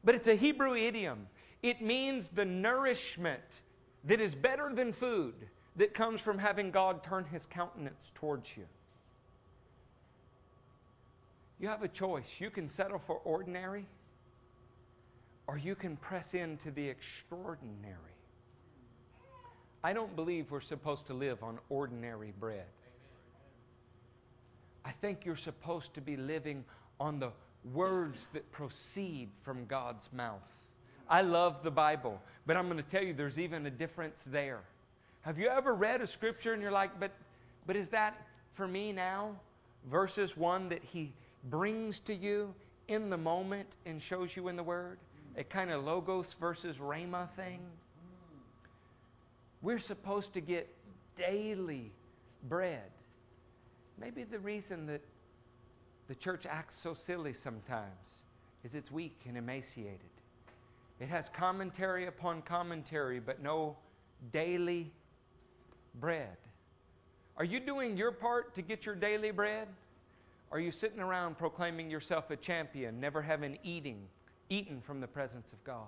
[0.04, 1.26] But it's a Hebrew idiom.
[1.62, 3.42] It means the nourishment
[4.04, 5.34] that is better than food
[5.76, 8.64] that comes from having God turn his countenance towards you.
[11.58, 12.26] You have a choice.
[12.38, 13.86] You can settle for ordinary,
[15.46, 17.96] or you can press into the extraordinary.
[19.84, 22.66] I don't believe we're supposed to live on ordinary bread.
[24.84, 26.64] I think you're supposed to be living
[26.98, 27.30] on the
[27.74, 30.40] words that proceed from God's mouth.
[31.10, 34.60] I love the Bible, but I'm going to tell you there's even a difference there.
[35.22, 37.10] Have you ever read a scripture and you're like, but,
[37.66, 38.16] but is that
[38.54, 39.34] for me now?
[39.90, 41.12] Verses one that he
[41.50, 42.54] brings to you
[42.86, 44.98] in the moment and shows you in the Word?
[45.36, 47.58] A kind of logos versus rhema thing?
[49.62, 50.68] We're supposed to get
[51.18, 51.90] daily
[52.48, 52.90] bread.
[54.00, 55.02] Maybe the reason that
[56.06, 58.22] the church acts so silly sometimes
[58.62, 60.00] is it's weak and emaciated.
[61.00, 63.76] It has commentary upon commentary, but no
[64.32, 64.92] daily
[65.98, 66.36] bread.
[67.38, 69.66] Are you doing your part to get your daily bread?
[70.52, 74.08] Are you sitting around proclaiming yourself a champion, never having eating,
[74.50, 75.86] eaten from the presence of God?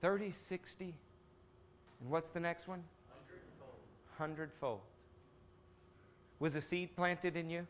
[0.00, 0.94] 30, 60,
[2.00, 2.82] and what's the next one?
[3.10, 3.72] Hundredfold.
[4.16, 4.80] Hundredfold.
[6.38, 7.66] Was a seed planted in you?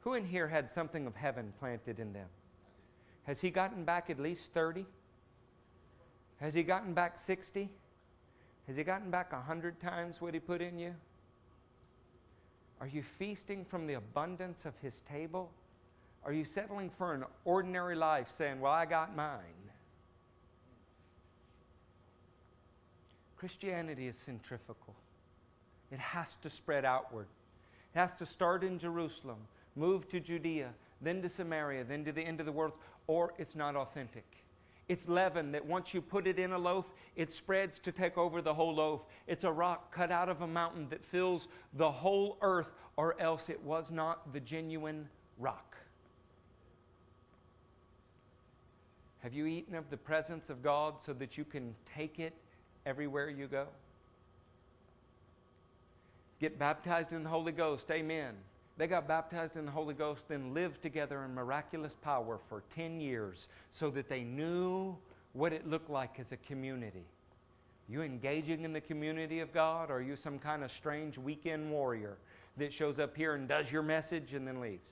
[0.00, 2.28] Who in here had something of heaven planted in them?
[3.26, 4.86] Has he gotten back at least 30?
[6.40, 7.68] Has he gotten back 60?
[8.66, 10.94] Has he gotten back 100 times what he put in you?
[12.80, 15.50] Are you feasting from the abundance of his table?
[16.24, 19.40] Are you settling for an ordinary life saying, Well, I got mine?
[23.36, 24.94] Christianity is centrifugal.
[25.90, 27.26] It has to spread outward.
[27.94, 29.38] It has to start in Jerusalem,
[29.74, 30.70] move to Judea,
[31.00, 32.72] then to Samaria, then to the end of the world,
[33.06, 34.24] or it's not authentic.
[34.88, 36.86] It's leaven that once you put it in a loaf,
[37.16, 39.02] it spreads to take over the whole loaf.
[39.26, 43.48] It's a rock cut out of a mountain that fills the whole earth, or else
[43.48, 45.76] it was not the genuine rock.
[49.22, 52.32] Have you eaten of the presence of God so that you can take it
[52.84, 53.66] everywhere you go?
[56.38, 57.90] Get baptized in the Holy Ghost.
[57.90, 58.34] Amen.
[58.78, 63.00] They got baptized in the Holy Ghost, then lived together in miraculous power for 10
[63.00, 64.96] years so that they knew
[65.32, 67.06] what it looked like as a community.
[67.88, 71.70] You engaging in the community of God, or are you some kind of strange weekend
[71.70, 72.16] warrior
[72.56, 74.90] that shows up here and does your message and then leaves?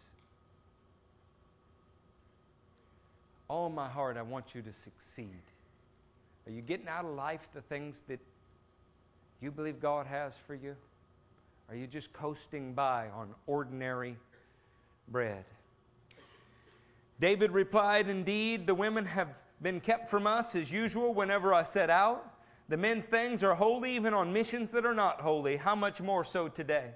[3.49, 5.43] All my heart, I want you to succeed.
[6.47, 8.21] Are you getting out of life the things that
[9.41, 10.77] you believe God has for you?
[11.69, 14.17] Are you just coasting by on ordinary
[15.09, 15.45] bread?
[17.21, 21.89] David replied, Indeed, the women have been kept from us as usual whenever I set
[21.89, 22.35] out.
[22.69, 25.57] The men's things are holy even on missions that are not holy.
[25.57, 26.91] How much more so today?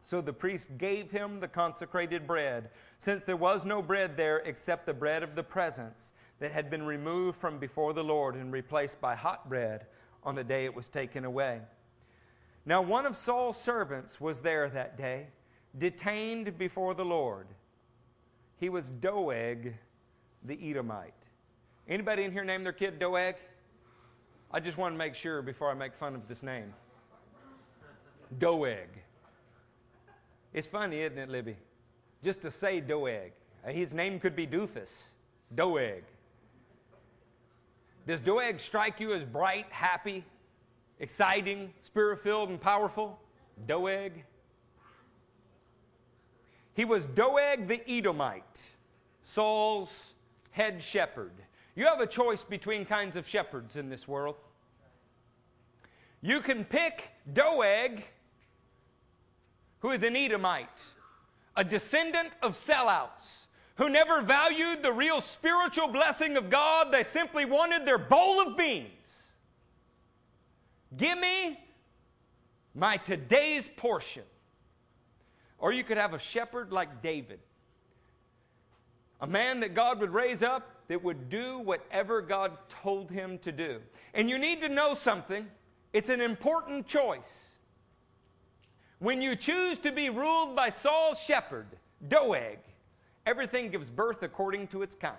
[0.00, 4.86] So the priest gave him the consecrated bread, since there was no bread there except
[4.86, 9.00] the bread of the presence that had been removed from before the Lord and replaced
[9.00, 9.86] by hot bread
[10.22, 11.60] on the day it was taken away.
[12.66, 15.26] Now, one of Saul's servants was there that day,
[15.76, 17.46] detained before the Lord.
[18.58, 19.74] He was Doeg
[20.44, 21.12] the Edomite.
[21.88, 23.36] Anybody in here name their kid Doeg?
[24.50, 26.72] I just want to make sure before I make fun of this name.
[28.38, 28.88] Doeg.
[30.54, 31.56] It's funny, isn't it, Libby?
[32.22, 33.32] Just to say Doeg.
[33.66, 35.08] His name could be Doofus.
[35.54, 36.04] Doeg.
[38.06, 40.24] Does Doeg strike you as bright, happy,
[41.00, 43.18] exciting, spirit filled, and powerful?
[43.66, 44.24] Doeg.
[46.74, 48.62] He was Doeg the Edomite,
[49.22, 50.14] Saul's
[50.50, 51.32] head shepherd.
[51.76, 54.36] You have a choice between kinds of shepherds in this world.
[56.20, 58.04] You can pick Doeg
[59.84, 60.80] who is an Edomite,
[61.56, 66.90] a descendant of sellouts, who never valued the real spiritual blessing of God.
[66.90, 69.23] They simply wanted their bowl of beans.
[70.96, 71.58] Give me
[72.74, 74.24] my today's portion.
[75.58, 77.38] Or you could have a shepherd like David,
[79.20, 83.52] a man that God would raise up that would do whatever God told him to
[83.52, 83.80] do.
[84.12, 85.46] And you need to know something,
[85.92, 87.44] it's an important choice.
[88.98, 91.66] When you choose to be ruled by Saul's shepherd,
[92.08, 92.58] Doeg,
[93.26, 95.16] everything gives birth according to its kind.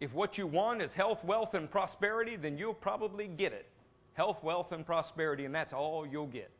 [0.00, 3.66] If what you want is health, wealth, and prosperity, then you'll probably get it.
[4.14, 6.50] Health, wealth, and prosperity, and that's all you'll get.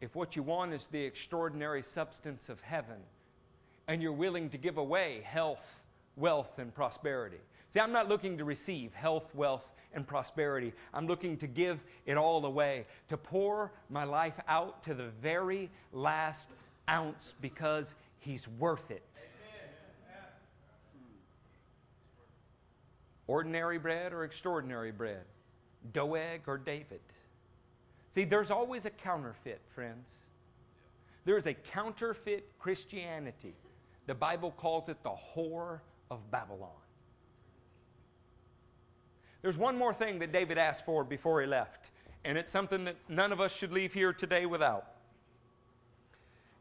[0.00, 2.96] If what you want is the extraordinary substance of heaven,
[3.88, 5.64] and you're willing to give away health,
[6.16, 7.40] wealth, and prosperity.
[7.68, 10.72] See, I'm not looking to receive health, wealth, and prosperity.
[10.94, 15.68] I'm looking to give it all away, to pour my life out to the very
[15.92, 16.48] last
[16.88, 19.02] ounce because He's worth it.
[23.30, 25.22] Ordinary bread or extraordinary bread?
[25.92, 26.98] Doeg or David?
[28.08, 30.08] See, there's always a counterfeit, friends.
[31.24, 33.54] There is a counterfeit Christianity.
[34.08, 35.78] The Bible calls it the whore
[36.10, 36.70] of Babylon.
[39.42, 41.92] There's one more thing that David asked for before he left,
[42.24, 44.86] and it's something that none of us should leave here today without.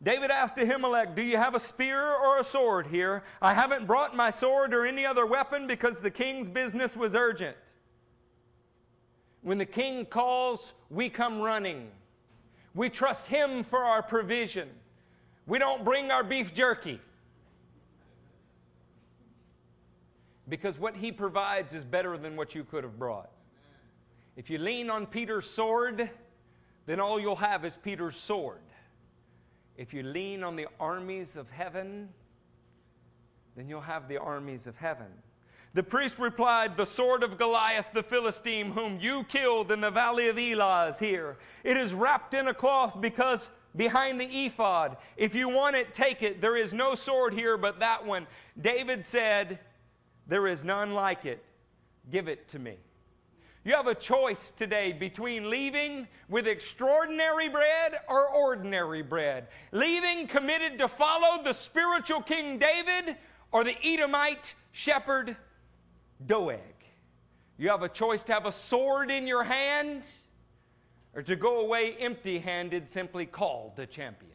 [0.02, 3.24] David asked Ahimelech, Do you have a spear or a sword here?
[3.42, 7.58] I haven't brought my sword or any other weapon because the king's business was urgent.
[9.42, 11.90] When the king calls, we come running.
[12.76, 14.70] We trust him for our provision.
[15.48, 17.00] We don't bring our beef jerky.
[20.50, 23.30] because what he provides is better than what you could have brought.
[24.36, 26.10] If you lean on Peter's sword,
[26.86, 28.60] then all you'll have is Peter's sword.
[29.80, 32.10] If you lean on the armies of heaven,
[33.56, 35.08] then you'll have the armies of heaven.
[35.74, 40.28] The priest replied, The sword of Goliath the Philistine, whom you killed in the valley
[40.28, 41.38] of Elah, is here.
[41.64, 44.98] It is wrapped in a cloth because behind the ephod.
[45.16, 46.42] If you want it, take it.
[46.42, 48.28] There is no sword here but that one.
[48.60, 49.60] David said,
[50.28, 51.42] there is none like it.
[52.12, 52.76] Give it to me.
[53.70, 59.46] You have a choice today between leaving with extraordinary bread or ordinary bread.
[59.72, 63.16] Leaving committed to follow the spiritual King David
[63.52, 65.38] or the Edomite shepherd
[66.26, 66.58] Doeg.
[67.60, 70.02] You have a choice to have a sword in your hand
[71.14, 74.32] or to go away empty handed, simply called the champion.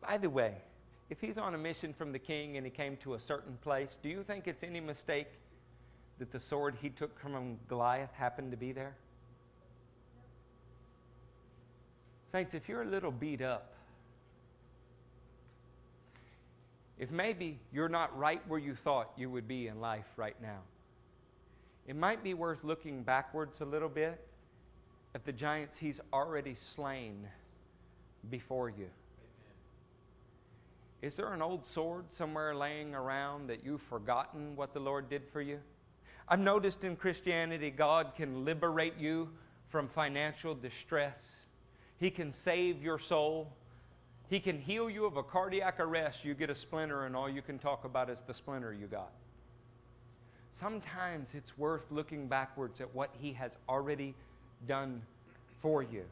[0.00, 0.58] By the way,
[1.10, 3.96] if he's on a mission from the king and he came to a certain place,
[4.02, 5.28] do you think it's any mistake
[6.18, 8.94] that the sword he took from Goliath happened to be there?
[12.24, 13.72] Saints, if you're a little beat up,
[16.98, 20.58] if maybe you're not right where you thought you would be in life right now,
[21.86, 24.20] it might be worth looking backwards a little bit
[25.14, 27.26] at the giants he's already slain
[28.28, 28.90] before you.
[31.00, 35.22] Is there an old sword somewhere laying around that you've forgotten what the Lord did
[35.32, 35.60] for you?
[36.28, 39.28] I've noticed in Christianity, God can liberate you
[39.68, 41.18] from financial distress.
[41.98, 43.52] He can save your soul.
[44.28, 46.24] He can heal you of a cardiac arrest.
[46.24, 49.12] You get a splinter, and all you can talk about is the splinter you got.
[50.50, 54.14] Sometimes it's worth looking backwards at what He has already
[54.66, 55.00] done
[55.62, 56.04] for you.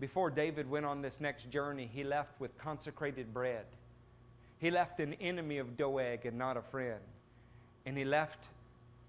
[0.00, 3.64] Before David went on this next journey, he left with consecrated bread.
[4.58, 7.00] He left an enemy of Doeg and not a friend.
[7.86, 8.46] And he left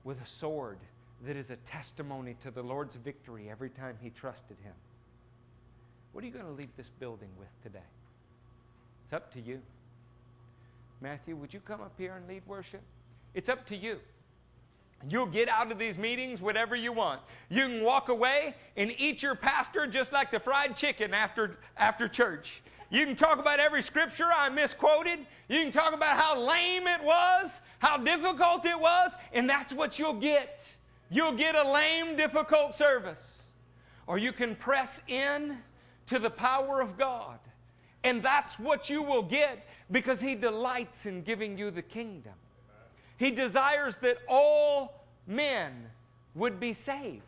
[0.03, 0.77] with a sword
[1.25, 4.73] that is a testimony to the Lord's victory every time he trusted him.
[6.11, 7.85] What are you going to leave this building with today?
[9.03, 9.61] It's up to you.
[11.01, 12.81] Matthew, would you come up here and lead worship?
[13.33, 13.99] It's up to you.
[15.07, 17.21] You'll get out of these meetings whatever you want.
[17.49, 22.07] You can walk away and eat your pastor just like the fried chicken after, after
[22.07, 22.61] church.
[22.89, 25.19] You can talk about every scripture I misquoted.
[25.47, 29.99] You can talk about how lame it was, how difficult it was, and that's what
[29.99, 30.61] you'll get.
[31.11, 33.43] You'll get a lame, difficult service.
[34.07, 35.57] Or you can press in
[36.07, 37.39] to the power of God.
[38.03, 42.33] And that's what you will get because He delights in giving you the kingdom.
[43.19, 45.73] He desires that all men
[46.35, 47.21] would be saved.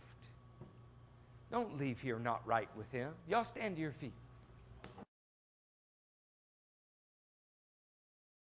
[1.52, 3.12] Don't leave here not right with Him.
[3.30, 4.14] Y'all stand to your feet.